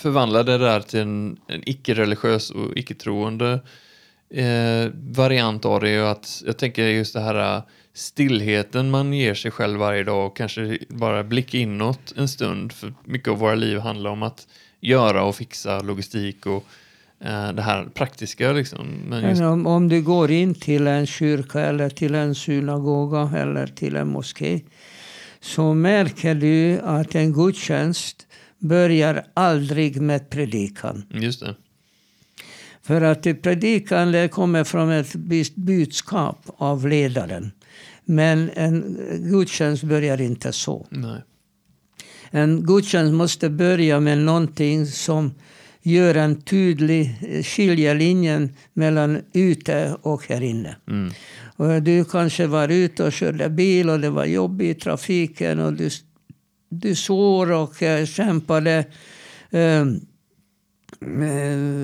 förvandla 0.00 0.42
det 0.42 0.58
där 0.58 0.80
till 0.80 1.00
en, 1.00 1.36
en 1.46 1.68
icke-religiös 1.68 2.50
och 2.50 2.76
icke-troende 2.76 3.60
eh, 4.30 4.90
variant 4.94 5.64
av 5.64 5.80
det. 5.80 6.02
Och 6.02 6.10
att, 6.10 6.42
jag 6.46 6.58
tänker 6.58 6.88
just 6.88 7.14
det 7.14 7.20
här 7.20 7.56
eh, 7.56 7.62
stillheten 7.94 8.90
man 8.90 9.12
ger 9.12 9.34
sig 9.34 9.50
själv 9.50 9.78
varje 9.78 10.04
dag 10.04 10.26
och 10.26 10.36
kanske 10.36 10.78
bara 10.88 11.24
blicka 11.24 11.58
inåt 11.58 12.12
en 12.16 12.28
stund. 12.28 12.72
För 12.72 12.94
mycket 13.04 13.28
av 13.28 13.38
våra 13.38 13.54
liv 13.54 13.78
handlar 13.78 14.10
om 14.10 14.22
att 14.22 14.46
göra 14.80 15.24
och 15.24 15.36
fixa 15.36 15.80
logistik 15.80 16.46
och 16.46 16.64
eh, 17.20 17.52
det 17.52 17.62
här 17.62 17.84
praktiska. 17.94 18.52
Liksom. 18.52 18.86
Men 19.08 19.28
just... 19.28 19.42
om, 19.42 19.66
om 19.66 19.88
du 19.88 20.02
går 20.02 20.30
in 20.30 20.54
till 20.54 20.86
en 20.86 21.06
kyrka 21.06 21.60
eller 21.60 21.90
till 21.90 22.14
en 22.14 22.34
synagoga 22.34 23.30
eller 23.38 23.66
till 23.66 23.96
en 23.96 24.08
moské 24.08 24.60
så 25.40 25.74
märker 25.74 26.34
du 26.34 26.80
att 26.80 27.14
en 27.14 27.32
gudstjänst 27.32 28.26
börjar 28.60 29.24
aldrig 29.34 30.00
med 30.00 30.30
predikan. 30.30 31.04
Just 31.10 31.40
det. 31.40 31.54
För 32.82 33.00
att 33.02 33.22
predikan 33.22 34.28
kommer 34.28 34.64
från 34.64 34.90
ett 34.90 35.14
visst 35.14 35.56
budskap 35.56 36.44
av 36.56 36.88
ledaren. 36.88 37.52
Men 38.04 38.50
en 38.54 38.98
gudstjänst 39.30 39.82
börjar 39.82 40.20
inte 40.20 40.52
så. 40.52 40.86
Nej. 40.90 41.22
En 42.30 42.66
gudstjänst 42.66 43.14
måste 43.14 43.50
börja 43.50 44.00
med 44.00 44.18
någonting 44.18 44.86
som 44.86 45.34
gör 45.82 46.14
en 46.14 46.42
tydlig 46.42 47.14
skiljelinje 47.44 48.48
mellan 48.72 49.22
ute 49.32 49.96
och 50.02 50.28
här 50.28 50.42
inne. 50.42 50.76
Mm. 50.88 51.12
Och 51.56 51.82
du 51.82 52.04
kanske 52.04 52.46
var 52.46 52.68
ute 52.68 53.04
och 53.04 53.12
körde 53.12 53.48
bil 53.48 53.90
och 53.90 54.00
det 54.00 54.10
var 54.10 54.24
jobbigt 54.24 54.76
i 54.76 54.80
trafiken 54.80 55.60
och 55.60 55.72
du, 55.72 55.90
du 56.70 56.94
svor 56.94 57.52
och 57.52 57.82
eh, 57.82 58.06
kämpade. 58.06 58.84
Eh, 59.50 59.80
eh, 59.80 59.86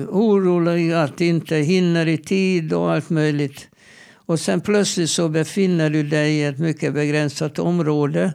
orolig 0.09 0.93
att 0.93 1.21
inte 1.21 1.55
hinner 1.55 2.07
i 2.07 2.17
tid 2.17 2.73
och 2.73 2.91
allt 2.91 3.09
möjligt. 3.09 3.67
Och 4.13 4.39
sen 4.39 4.61
plötsligt 4.61 5.09
så 5.09 5.29
befinner 5.29 5.89
du 5.89 6.03
dig 6.03 6.33
i 6.33 6.43
ett 6.43 6.59
mycket 6.59 6.93
begränsat 6.93 7.59
område. 7.59 8.33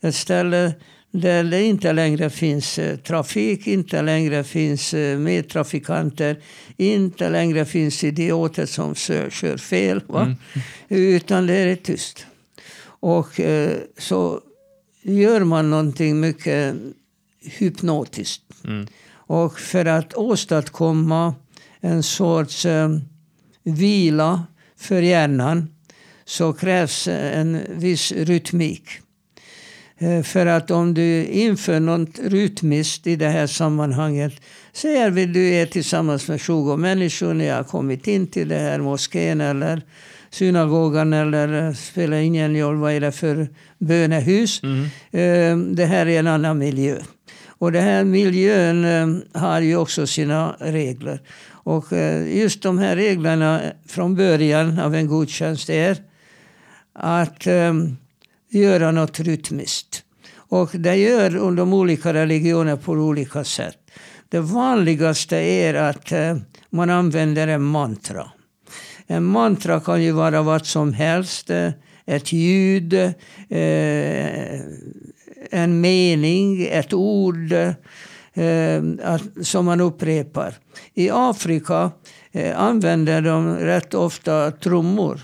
Ett 0.00 0.14
ställe 0.14 0.72
där 1.12 1.44
det 1.44 1.62
inte 1.62 1.92
längre 1.92 2.30
finns 2.30 2.78
eh, 2.78 2.96
trafik, 2.96 3.66
inte 3.66 4.02
längre 4.02 4.44
finns 4.44 4.94
medtrafikanter, 5.18 6.36
inte 6.76 7.28
längre 7.28 7.64
finns 7.64 8.04
idioter 8.04 8.66
som 8.66 8.94
kör, 8.94 9.56
fel. 9.56 10.02
Va? 10.06 10.22
Mm. 10.22 10.36
Utan 10.88 11.46
det 11.46 11.54
är 11.54 11.76
tyst. 11.76 12.26
Och 13.02 13.40
så 13.98 14.40
gör 15.02 15.44
man 15.44 15.70
någonting 15.70 16.20
mycket 16.20 16.74
hypnotiskt. 17.40 18.42
Mm. 18.64 18.86
Och 19.12 19.60
för 19.60 19.84
att 19.84 20.14
åstadkomma 20.14 21.34
en 21.80 22.02
sorts 22.02 22.66
eh, 22.66 22.90
vila 23.62 24.46
för 24.76 25.02
hjärnan 25.02 25.68
så 26.24 26.52
krävs 26.52 27.08
en 27.08 27.60
viss 27.68 28.12
rytmik. 28.12 28.84
Eh, 29.98 30.22
För 30.22 30.46
att 30.46 30.70
om 30.70 30.94
du 30.94 31.24
inför 31.24 31.80
något 31.80 32.18
rytmiskt 32.18 33.06
i 33.06 33.16
det 33.16 33.28
här 33.28 33.46
sammanhanget. 33.46 34.32
Säger 34.72 35.10
vi 35.10 35.26
du 35.26 35.48
är 35.48 35.66
tillsammans 35.66 36.28
med 36.28 36.40
20 36.40 36.76
människor. 36.76 37.34
Ni 37.34 37.48
har 37.48 37.64
kommit 37.64 38.06
in 38.06 38.26
till 38.26 38.48
det 38.48 38.58
här 38.58 38.78
moskén 38.78 39.40
eller 39.40 39.82
synagogan 40.30 41.12
eller 41.12 41.66
eh, 41.66 41.74
spelar 41.74 42.16
ingen 42.16 42.56
roll 42.60 42.76
vad 42.76 42.92
är 42.92 43.00
det 43.00 43.12
för 43.12 43.48
bönehus. 43.78 44.62
Mm. 44.62 44.84
Eh, 45.10 45.74
Det 45.74 45.86
här 45.86 46.06
är 46.06 46.18
en 46.18 46.26
annan 46.26 46.58
miljö. 46.58 46.98
Och 47.46 47.72
den 47.72 47.82
här 47.84 48.04
miljön 48.04 48.84
eh, 48.84 49.40
har 49.40 49.60
ju 49.60 49.76
också 49.76 50.06
sina 50.06 50.56
regler. 50.58 51.20
Och 51.62 51.86
just 52.26 52.62
de 52.62 52.78
här 52.78 52.96
reglerna 52.96 53.60
från 53.86 54.14
början 54.14 54.78
av 54.78 54.94
en 54.94 55.08
gudstjänst 55.08 55.70
är 55.70 55.96
att 56.92 57.46
göra 58.50 58.90
något 58.90 59.20
rytmiskt. 59.20 60.02
Och 60.34 60.70
det 60.72 60.96
gör 60.96 61.56
de 61.56 61.72
olika 61.72 62.14
religionerna 62.14 62.76
på 62.76 62.92
olika 62.92 63.44
sätt. 63.44 63.76
Det 64.28 64.40
vanligaste 64.40 65.36
är 65.36 65.74
att 65.74 66.12
man 66.70 66.90
använder 66.90 67.48
en 67.48 67.62
mantra. 67.62 68.30
En 69.10 69.24
mantra 69.24 69.80
kan 69.80 70.02
ju 70.02 70.12
vara 70.12 70.42
vad 70.42 70.66
som 70.66 70.92
helst. 70.92 71.50
Ett 72.06 72.32
ljud, 72.32 72.92
eh, 72.92 74.60
en 75.50 75.80
mening, 75.80 76.66
ett 76.66 76.92
ord 76.92 77.52
eh, 77.52 79.18
som 79.42 79.64
man 79.64 79.80
upprepar. 79.80 80.54
I 80.94 81.10
Afrika 81.10 81.90
eh, 82.32 82.60
använder 82.60 83.22
de 83.22 83.56
rätt 83.56 83.94
ofta 83.94 84.50
trummor. 84.50 85.20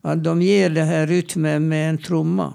Att 0.00 0.24
de 0.24 0.42
ger 0.42 0.70
det 0.70 0.84
här 0.84 1.06
rytmen 1.06 1.68
med 1.68 1.90
en 1.90 1.98
trumma. 1.98 2.54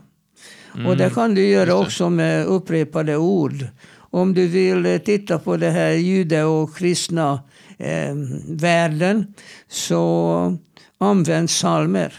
Och 0.87 0.97
det 0.97 1.09
kan 1.09 1.35
du 1.35 1.47
göra 1.47 1.75
också 1.75 2.09
med 2.09 2.45
upprepade 2.45 3.17
ord. 3.17 3.65
Om 3.95 4.33
du 4.33 4.47
vill 4.47 4.99
titta 5.05 5.39
på 5.39 5.57
det 5.57 5.69
här 5.69 5.91
jude 5.91 6.43
och 6.43 6.77
kristna 6.77 7.39
eh, 7.77 8.15
världen 8.47 9.33
så 9.67 10.57
använd 10.97 11.47
psalmer. 11.47 12.13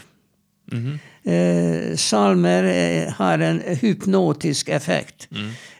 Mhm. 0.71 0.99
Eh, 1.23 1.95
psalmer 1.95 2.63
eh, 2.63 3.13
har 3.13 3.39
en 3.39 3.61
hypnotisk 3.65 4.69
effekt. 4.69 5.27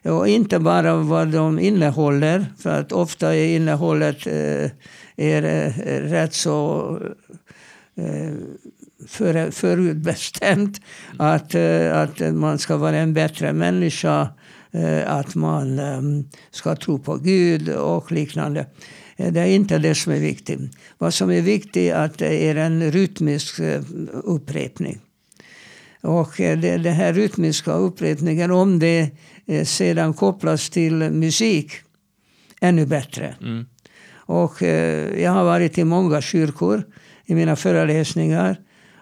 Och 0.03 0.27
inte 0.27 0.59
bara 0.59 0.95
vad 0.95 1.27
de 1.27 1.59
innehåller, 1.59 2.45
för 2.57 2.69
att 2.69 2.91
ofta 2.91 3.35
är 3.35 3.55
innehållet 3.55 4.27
eh, 4.27 4.71
är, 5.17 5.43
eh, 5.43 5.71
rätt 6.09 6.33
så 6.33 6.97
eh, 7.95 8.33
för, 9.07 9.51
förutbestämt. 9.51 10.81
Att, 11.17 11.55
eh, 11.55 11.97
att 11.97 12.19
man 12.33 12.59
ska 12.59 12.77
vara 12.77 12.97
en 12.97 13.13
bättre 13.13 13.53
människa, 13.53 14.29
eh, 14.71 15.13
att 15.13 15.35
man 15.35 15.79
eh, 15.79 16.01
ska 16.51 16.75
tro 16.75 16.99
på 16.99 17.15
Gud 17.15 17.69
och 17.69 18.11
liknande. 18.11 18.65
Eh, 19.19 19.31
Det 19.31 19.39
är 19.39 19.45
inte 19.45 19.77
det 19.77 19.95
som 19.95 20.13
är 20.13 20.19
viktigt. 20.19 20.59
Vad 20.97 21.13
som 21.13 21.31
är 21.31 21.41
viktigt 21.41 21.75
är 21.75 21.95
att 21.95 22.17
det 22.17 22.49
är 22.49 22.55
en 22.55 22.91
rytmisk 22.91 23.59
eh, 23.59 23.81
upprepning. 24.23 24.99
Och 26.01 26.41
eh, 26.41 26.59
det, 26.59 26.77
det 26.77 26.91
här 26.91 27.13
rytmiska 27.13 27.73
upprepningen, 27.73 28.51
om 28.51 28.79
det 28.79 29.09
sedan 29.63 30.13
kopplas 30.13 30.69
till 30.69 30.93
musik, 30.93 31.71
ännu 32.61 32.85
bättre. 32.85 33.35
Mm. 33.41 33.65
Och 34.15 34.63
eh, 34.63 35.21
jag 35.21 35.31
har 35.31 35.43
varit 35.43 35.77
i 35.77 35.83
många 35.83 36.21
kyrkor 36.21 36.83
i 37.25 37.35
mina 37.35 37.55
föreläsningar. 37.55 38.57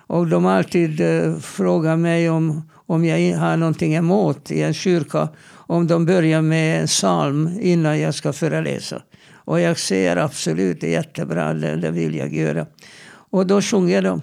Och 0.08 0.27
de 0.27 0.45
alltid 0.45 1.01
eh, 1.01 1.38
frågat 1.39 1.99
mig 1.99 2.30
om, 2.30 2.69
om 2.86 3.06
jag 3.06 3.38
har 3.38 3.58
någonting 3.58 3.95
emot 3.95 4.51
i 4.51 4.62
en 4.62 4.73
kyrka 4.73 5.30
om 5.67 5.88
de 5.88 6.06
börjar 6.06 6.41
med 6.41 6.82
en 6.82 6.88
psalm 6.88 7.60
innan 7.62 7.99
jag 7.99 8.15
ska 8.15 8.34
föreläsa. 8.34 9.01
Och 9.47 9.60
jag 9.60 9.79
säger 9.79 10.17
absolut, 10.17 10.81
det 10.81 10.88
är 10.88 10.91
jättebra, 10.91 11.53
det, 11.53 11.75
det 11.75 11.91
vill 11.91 12.15
jag 12.15 12.33
göra. 12.33 12.65
Och 13.10 13.47
då 13.47 13.62
sjunger 13.62 14.01
de. 14.01 14.21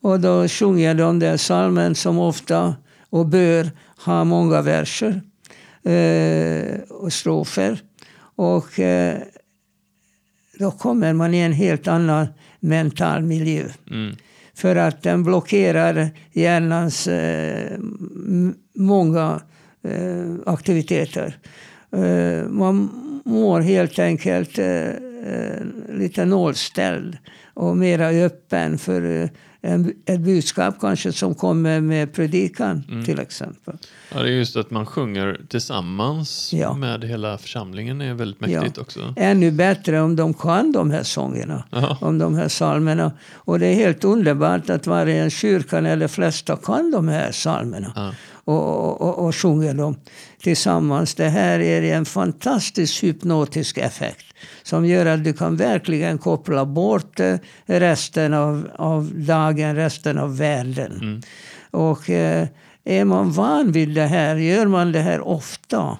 Och 0.00 0.20
då 0.20 0.48
sjunger 0.48 0.94
de 0.94 1.18
den 1.18 1.38
psalmen 1.38 1.94
som 1.94 2.18
ofta 2.18 2.76
och 3.10 3.26
bör 3.26 3.70
ha 4.04 4.24
många 4.24 4.62
verser 4.62 5.22
eh, 5.82 6.80
och 6.90 7.12
strofer. 7.12 7.80
Och 8.36 8.80
eh, 8.80 9.18
då 10.58 10.70
kommer 10.70 11.12
man 11.12 11.34
i 11.34 11.38
en 11.38 11.52
helt 11.52 11.88
annan 11.88 12.26
mental 12.60 13.22
miljö. 13.22 13.64
Mm. 13.90 14.16
För 14.54 14.76
att 14.76 15.02
den 15.02 15.24
blockerar 15.24 16.10
hjärnans 16.32 17.06
eh, 17.06 17.78
många 18.74 19.40
eh, 19.82 20.34
aktiviteter. 20.46 21.38
Eh, 21.92 22.48
man 22.48 23.01
mår 23.24 23.60
helt 23.60 23.98
enkelt 23.98 24.58
eh, 24.58 24.66
eh, 24.66 25.62
lite 25.88 26.24
nollställd 26.24 27.18
och 27.54 27.76
mera 27.76 28.08
öppen 28.08 28.78
för 28.78 29.22
eh, 29.22 29.28
en, 29.64 29.92
ett 30.06 30.20
budskap 30.20 30.74
kanske 30.80 31.12
som 31.12 31.34
kommer 31.34 31.80
med 31.80 32.12
predikan 32.12 33.02
till 33.06 33.18
exempel. 33.20 33.74
Ja, 34.14 34.22
det 34.22 34.28
är 34.28 34.32
just 34.32 34.56
att 34.56 34.70
man 34.70 34.86
sjunger 34.86 35.40
tillsammans 35.48 36.52
Ja. 36.52 36.74
med 36.74 37.04
hela 37.04 37.38
församlingen 37.38 38.00
är 38.00 38.14
väldigt 38.14 38.40
mäktigt 38.40 38.78
också. 38.78 39.14
Ännu 39.16 39.50
bättre 39.50 40.00
om 40.00 40.16
de 40.16 40.34
kan 40.34 40.72
de 40.72 40.90
här 40.90 41.02
sångerna, 41.02 41.64
Ja. 41.70 41.98
om 42.00 42.18
de 42.18 42.34
här 42.34 42.48
psalmerna. 42.48 43.12
Och 43.34 43.58
det 43.58 43.66
är 43.66 43.74
helt 43.74 44.04
underbart 44.04 44.70
att 44.70 44.86
varje 44.86 45.30
kyrkan 45.30 45.86
eller 45.86 46.08
flesta 46.08 46.56
kan 46.56 46.90
de 46.90 47.08
här 47.08 47.32
psalmerna. 47.32 47.92
Ja. 47.96 48.12
Och, 48.44 49.00
och, 49.00 49.26
och 49.26 49.36
sjunger 49.36 49.74
dem 49.74 49.96
tillsammans. 50.42 51.14
Det 51.14 51.28
här 51.28 51.60
är 51.60 51.82
en 51.82 52.04
fantastisk 52.04 53.04
hypnotisk 53.04 53.78
effekt 53.78 54.26
som 54.62 54.86
gör 54.86 55.06
att 55.06 55.24
du 55.24 55.32
kan 55.32 55.56
verkligen 55.56 56.18
koppla 56.18 56.66
bort 56.66 57.20
eh, 57.20 57.36
resten 57.66 58.34
av, 58.34 58.68
av 58.76 59.10
dagen, 59.14 59.76
resten 59.76 60.18
av 60.18 60.36
världen. 60.38 61.22
Och 61.70 62.10
eh, 62.10 62.48
är 62.84 63.04
man 63.04 63.32
van 63.32 63.72
vid 63.72 63.94
det 63.94 64.06
här, 64.06 64.36
gör 64.36 64.66
man 64.66 64.92
det 64.92 65.00
här 65.00 65.20
ofta, 65.20 65.98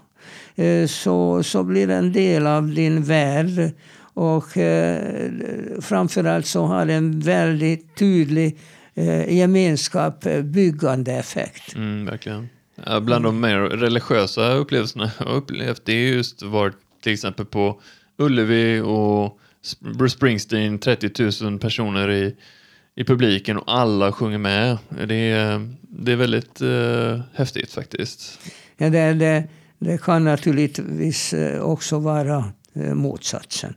eh, 0.57 0.87
så, 0.87 1.43
så 1.43 1.63
blir 1.63 1.87
det 1.87 1.95
en 1.95 2.13
del 2.13 2.47
av 2.47 2.75
din 2.75 3.03
värld. 3.03 3.73
Och 4.15 4.57
eh, 4.57 5.31
framförallt 5.81 6.47
så 6.47 6.65
har 6.65 6.87
det 6.87 6.95
en 6.95 7.21
väldigt 7.21 7.97
tydlig 7.97 8.59
eh, 8.95 9.35
gemenskap, 9.35 10.27
eh, 10.27 10.43
byggande 10.43 11.13
effekt. 11.13 11.75
Mm, 11.75 12.05
verkligen. 12.05 12.49
Ja, 12.87 13.01
bland 13.01 13.25
de 13.25 13.41
mer 13.41 13.59
religiösa 13.59 14.53
upplevelserna 14.53 15.11
jag 15.19 15.27
har 15.27 15.35
upplevt 15.35 15.85
det 15.85 15.93
är 15.93 16.15
just 16.15 16.43
varit 16.43 16.77
till 17.03 17.13
exempel 17.13 17.47
på 17.47 17.81
Ullevi 18.19 18.81
och 18.81 19.39
Bruce 19.81 20.17
Springsteen, 20.17 20.79
30 20.79 21.45
000 21.45 21.59
personer 21.59 22.11
i, 22.11 22.37
i 22.95 23.05
publiken 23.05 23.59
och 23.59 23.65
alla 23.67 24.13
sjunger 24.13 24.39
med. 24.39 24.79
Det 25.09 25.15
är, 25.15 25.69
det 25.83 26.13
är 26.13 26.17
väldigt 26.17 26.61
eh, 26.61 27.21
häftigt 27.35 27.73
faktiskt. 27.73 28.41
Ja, 28.77 28.91
det, 28.91 29.15
det, 29.15 29.49
det 29.79 30.03
kan 30.03 30.25
naturligtvis 30.25 31.35
eh, 31.35 31.61
också 31.63 31.99
vara 31.99 32.45
eh, 32.75 32.95
motsatsen. 32.95 33.75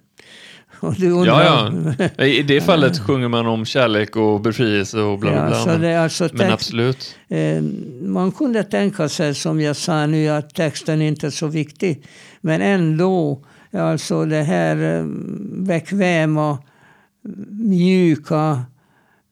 Ja, 1.25 1.71
ja. 2.17 2.25
I 2.25 2.43
det 2.43 2.61
fallet 2.61 2.99
sjunger 2.99 3.27
man 3.27 3.45
om 3.47 3.65
kärlek 3.65 4.15
och 4.15 4.41
befrielse 4.41 4.99
och 4.99 5.19
bla 5.19 5.31
bla 5.31 5.39
Ja, 5.41 5.47
bla. 5.47 5.55
så 5.59 5.69
men, 5.69 5.81
det 5.81 5.87
är 5.89 5.99
alltså 5.99 6.23
men 6.33 6.37
text- 6.47 6.53
absolut. 6.53 7.15
Eh, 7.27 7.61
Man 8.01 8.31
kunde 8.31 8.63
tänka 8.63 9.09
sig, 9.09 9.35
som 9.35 9.61
jag 9.61 9.75
sa 9.75 10.05
nu, 10.05 10.27
att 10.29 10.53
texten 10.55 11.01
inte 11.01 11.27
är 11.27 11.31
så 11.31 11.47
viktig. 11.47 12.03
Men 12.41 12.61
ändå, 12.61 13.41
alltså 13.73 14.25
det 14.25 14.43
här 14.43 14.97
eh, 14.99 15.05
bekväma, 15.65 16.57
mjuka, 17.51 18.61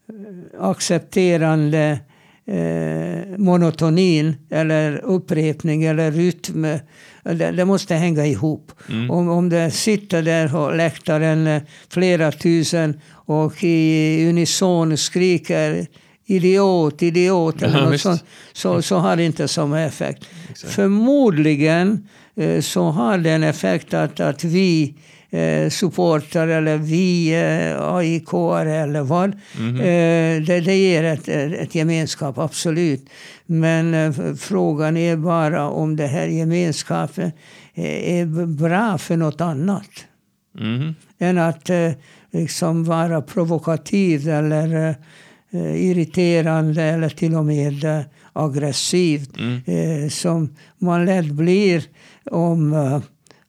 eh, 0.10 0.64
accepterande 0.70 2.00
eh, 2.46 3.38
monotonin 3.38 4.36
eller 4.50 4.98
upprepning 5.06 5.84
eller 5.84 6.12
rytm. 6.12 6.66
Det, 7.24 7.52
det 7.52 7.66
måste 7.66 7.96
hänga 7.96 8.26
ihop. 8.26 8.72
Om, 9.10 9.30
om 9.30 9.50
det 9.50 9.72
sitter 9.72 10.22
där 10.22 10.48
på 10.48 10.70
läktaren 10.72 11.48
eh, 11.48 11.62
flera 11.90 12.32
tusen 12.32 13.00
och 13.12 13.64
i 13.64 14.26
unison 14.30 14.98
skriker 14.98 15.88
idiot, 16.26 17.02
idiot 17.02 17.62
eller 17.62 17.78
Ja, 17.78 17.84
något 17.84 17.94
visst. 17.94 18.04
sånt, 18.04 18.24
så, 18.54 18.82
så 18.82 18.98
har 18.98 19.16
det 19.16 19.24
inte 19.24 19.48
samma 19.48 19.82
effekt. 19.82 20.26
Exakt. 20.52 20.74
Förmodligen 20.74 22.08
eh, 22.36 22.62
så 22.62 22.84
har 22.84 23.18
det 23.18 23.32
en 23.32 23.44
effekt 23.44 23.94
att, 23.94 24.20
att 24.20 24.44
vi 24.44 24.96
eh, 25.34 25.70
supportrar 25.70 26.48
eller 26.48 26.78
vi 26.78 27.34
eh, 27.34 27.82
aik 27.96 28.34
eller 28.34 29.02
vad. 29.02 29.36
Mhm. 29.60 29.80
Eh, 29.80 30.42
det, 30.46 30.62
det 30.62 30.76
ger 30.76 31.04
ett, 31.04 31.28
ett 31.28 31.76
gemenskap, 31.76 32.38
absolut. 32.38 33.10
Men 33.46 33.94
eh, 33.94 34.36
frågan 34.36 34.98
är 34.98 35.16
bara 35.18 35.70
om 35.70 35.96
det 35.96 36.08
här 36.08 36.28
gemenskapen 36.28 37.32
eh, 37.74 38.20
är 38.20 38.46
bra 38.46 38.98
för 38.98 39.18
något 39.18 39.42
annat 39.42 39.90
Mhm. 40.60 40.96
än 41.20 41.38
att 41.38 41.70
eh, 41.70 41.92
liksom 42.32 42.84
vara 42.84 43.22
provokativ 43.22 44.30
eller 44.30 44.96
eh, 45.52 45.76
irriterande 45.76 46.84
eller 46.84 47.10
till 47.10 47.36
och 47.36 47.46
med 47.46 47.84
eh, 47.84 48.00
aggressiv. 48.34 49.28
Mm. 49.40 50.10
Som 50.10 50.56
man 50.78 51.06
lätt 51.06 51.26
blir 51.32 51.84
om, 52.32 52.74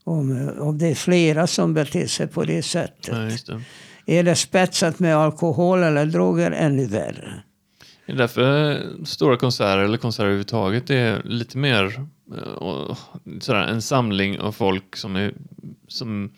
om, 0.05 0.51
om 0.59 0.79
det 0.79 0.87
är 0.87 0.95
flera 0.95 1.47
som 1.47 1.75
beter 1.75 2.07
sig 2.07 2.27
på 2.27 2.45
det 2.45 2.62
sättet. 2.62 3.09
Ja, 3.49 3.55
det. 3.55 4.19
Är 4.19 4.23
det 4.23 4.35
spetsat 4.35 4.99
med 4.99 5.17
alkohol 5.17 5.83
eller 5.83 6.07
droger, 6.07 6.51
ännu 6.51 6.87
värre. 6.87 7.43
Det 8.07 8.12
är 8.12 8.17
därför 8.17 8.81
stora 9.05 9.37
konserter 9.37 9.79
eller 9.79 9.99
konserter 9.99 10.25
överhuvudtaget 10.25 10.90
är 10.90 11.23
lite 11.25 11.59
mer 11.59 12.07
eh, 12.61 12.97
sådär, 13.40 13.62
en 13.62 13.83
samling 13.83 14.40
av 14.40 14.53
folk 14.53 14.97
som, 14.97 15.17
är, 15.17 15.35
som 15.88 16.31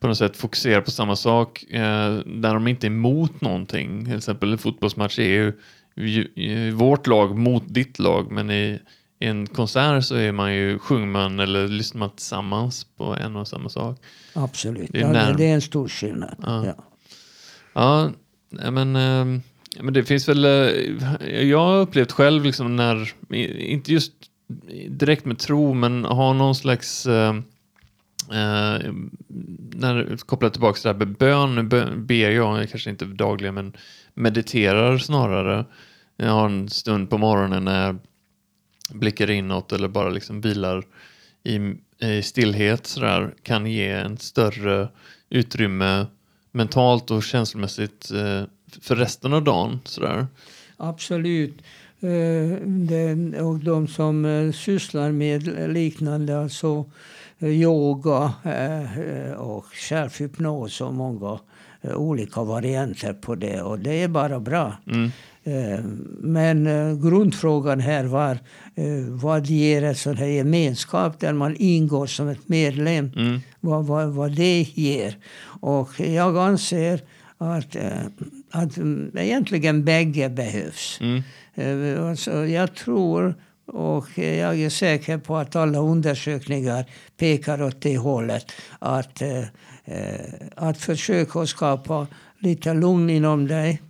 på 0.00 0.06
något 0.06 0.18
sätt 0.18 0.36
fokuserar 0.36 0.80
på 0.80 0.90
samma 0.90 1.16
sak 1.16 1.64
eh, 1.70 2.14
där 2.26 2.54
de 2.54 2.68
inte 2.68 2.86
är 2.86 2.90
emot 2.90 3.40
någonting. 3.40 4.04
Till 4.04 4.16
exempel 4.16 4.52
en 4.52 4.58
fotbollsmatch 4.58 5.18
är 5.18 5.54
ju 5.96 6.70
vårt 6.70 7.06
lag 7.06 7.38
mot 7.38 7.64
ditt 7.66 7.98
lag 7.98 8.32
men 8.32 8.50
i, 8.50 8.78
i 9.18 9.26
en 9.26 9.46
konsert 9.46 10.04
så 10.04 10.14
är 10.14 10.32
man 10.32 10.54
ju, 10.54 10.78
sjunger 10.78 11.06
man 11.06 11.40
eller 11.40 11.68
lyssnar 11.68 11.98
man 11.98 12.10
tillsammans 12.10 12.86
på 12.96 13.16
en 13.20 13.36
och 13.36 13.48
samma 13.48 13.68
sak. 13.68 14.00
Absolut. 14.34 14.88
Det 14.92 15.00
är 15.00 15.14
ja, 15.14 15.32
det, 15.32 15.44
är 15.44 15.54
en 15.54 15.60
stor 15.60 15.88
skillnad. 15.88 16.36
Ja. 16.42 16.66
Ja. 16.66 16.74
Ja, 18.50 18.70
men, 18.70 18.96
eh, 18.96 19.40
men 19.80 19.94
det 19.94 20.04
finns 20.04 20.28
väl... 20.28 20.44
eh, 20.44 21.42
Jag 21.42 21.58
har 21.58 21.80
upplevt 21.80 22.12
själv 22.12 22.44
liksom 22.44 22.76
när, 22.76 23.12
inte 23.60 23.92
just 23.92 24.12
direkt 24.88 25.24
med 25.24 25.38
tro, 25.38 25.74
men 25.74 26.04
ha 26.04 26.32
någon 26.32 26.54
slags... 26.54 27.06
eh, 27.06 27.34
eh, 28.30 28.92
när, 29.74 30.16
kopplat 30.26 30.52
tillbaka 30.52 30.74
till 30.76 30.82
det 30.82 30.92
här 30.92 30.98
med 30.98 31.16
bön, 31.16 31.54
nu 31.54 31.62
ber 31.96 32.30
jag, 32.30 32.70
kanske 32.70 32.90
inte 32.90 33.04
dagligen, 33.04 33.54
men 33.54 33.72
mediterar 34.14 34.98
snarare. 34.98 35.64
Jag 36.16 36.30
har 36.30 36.46
en 36.46 36.68
stund 36.68 37.10
på 37.10 37.18
morgonen 37.18 37.64
när 37.64 37.86
jag 37.86 37.98
blickar 38.90 39.30
inåt 39.30 39.72
eller 39.72 39.88
bara 39.88 40.08
liksom 40.08 40.40
vilar 40.40 40.84
i, 41.42 41.56
i 42.06 42.22
stillhet 42.22 42.86
sådär, 42.86 43.34
kan 43.42 43.66
ge 43.66 43.90
en 43.90 44.18
större 44.18 44.88
utrymme 45.30 46.06
mentalt 46.52 47.10
och 47.10 47.22
känslomässigt 47.22 48.10
eh, 48.10 48.42
för 48.80 48.96
resten 48.96 49.32
av 49.32 49.44
dagen. 49.44 49.80
Sådär. 49.84 50.26
Absolut. 50.76 51.62
Eh, 52.00 52.58
det, 52.66 53.40
och 53.40 53.58
de 53.58 53.88
som 53.88 54.24
eh, 54.24 54.52
sysslar 54.52 55.12
med 55.12 55.70
liknande, 55.72 56.40
alltså 56.40 56.84
eh, 57.38 57.48
yoga 57.48 58.32
och 59.36 59.64
självhypnos 59.64 60.80
och 60.80 60.94
många 60.94 61.38
olika 61.82 62.42
varianter 62.42 63.12
på 63.12 63.34
det. 63.34 63.62
Och 63.62 63.78
det 63.78 64.02
är 64.02 64.08
bara 64.08 64.40
bra. 64.40 64.76
Mm. 64.86 65.10
Eh, 65.46 65.80
Men 66.20 66.66
eh, 66.66 66.96
grundfrågan 66.96 67.80
här 67.80 68.04
var 68.04 68.38
eh, 68.74 69.04
vad 69.08 69.46
ger 69.46 69.82
en 69.82 69.94
sån 69.94 70.16
här 70.16 70.26
gemenskap 70.26 71.20
där 71.20 71.32
man 71.32 71.56
ingår 71.56 72.06
som 72.06 72.28
ett 72.28 72.48
medlem? 72.48 73.12
Mm. 73.16 73.40
Vad, 73.60 73.86
vad, 73.86 74.08
vad 74.08 74.32
det 74.32 74.62
ger. 74.74 75.16
Och 75.60 76.00
jag 76.00 76.38
anser 76.38 77.00
att, 77.38 77.76
att 78.50 78.76
mm, 78.76 79.10
egentligen 79.18 79.84
bägge 79.84 80.28
behövs. 80.28 81.00
Mm. 81.00 81.22
Alltså, 82.08 82.46
jag 82.46 82.74
tror 82.74 83.34
och 83.66 84.18
jag 84.18 84.60
är 84.60 84.70
säker 84.70 85.18
på 85.18 85.36
att 85.36 85.56
alla 85.56 85.78
undersökningar 85.78 86.84
pekar 87.16 87.62
åt 87.62 87.80
det 87.80 87.98
hållet. 87.98 88.52
Att, 88.78 89.22
att 90.54 90.78
försöka 90.78 91.46
skapa 91.46 92.06
lite 92.38 92.74
lugn 92.74 93.10
inom 93.10 93.46
dig 93.46 93.80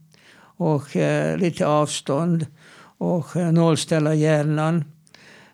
och 0.56 0.96
eh, 0.96 1.38
lite 1.38 1.66
avstånd 1.66 2.46
och 2.98 3.36
eh, 3.36 3.52
nollställa 3.52 4.14
hjärnan. 4.14 4.84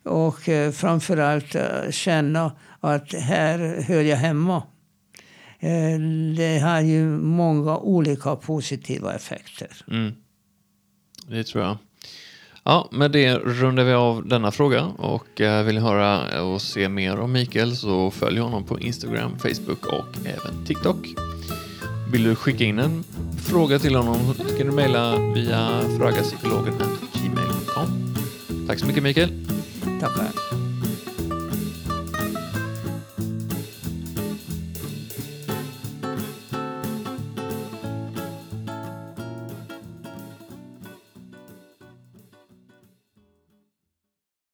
Och 0.04 0.48
eh, 0.48 0.72
framförallt 0.72 1.54
eh, 1.54 1.90
känna 1.90 2.52
att 2.80 3.12
här 3.12 3.84
hör 3.88 4.02
jag 4.02 4.16
hemma. 4.16 4.62
Eh, 5.58 5.98
det 6.36 6.58
har 6.58 6.80
ju 6.80 7.06
många 7.18 7.76
olika 7.76 8.36
positiva 8.36 9.14
effekter. 9.14 9.68
Mm. 9.90 10.12
Det 11.28 11.44
tror 11.44 11.64
jag. 11.64 11.76
Ja, 12.64 12.88
med 12.92 13.10
det 13.10 13.34
rundar 13.34 13.84
vi 13.84 13.92
av 13.92 14.28
denna 14.28 14.50
fråga 14.50 14.84
och 14.84 15.40
eh, 15.40 15.64
vill 15.64 15.74
ni 15.74 15.80
höra 15.80 16.42
och 16.42 16.62
se 16.62 16.88
mer 16.88 17.18
om 17.18 17.32
Mikael 17.32 17.76
så 17.76 18.10
följ 18.10 18.38
honom 18.38 18.64
på 18.64 18.80
Instagram, 18.80 19.38
Facebook 19.38 19.86
och 19.86 20.26
även 20.26 20.66
TikTok. 20.66 21.31
Vill 22.12 22.24
du 22.24 22.34
skicka 22.34 22.64
in 22.64 22.78
en 22.78 23.04
fråga 23.36 23.78
till 23.78 23.94
honom 23.94 24.34
så 24.34 24.56
kan 24.56 24.66
du 24.66 24.72
mejla 24.72 25.18
via 25.34 25.80
fragapsykologen.gmail.com. 25.98 28.14
Tack 28.66 28.78
så 28.78 28.86
mycket 28.86 29.02
Mikael. 29.02 29.46
Tackar. 30.00 30.61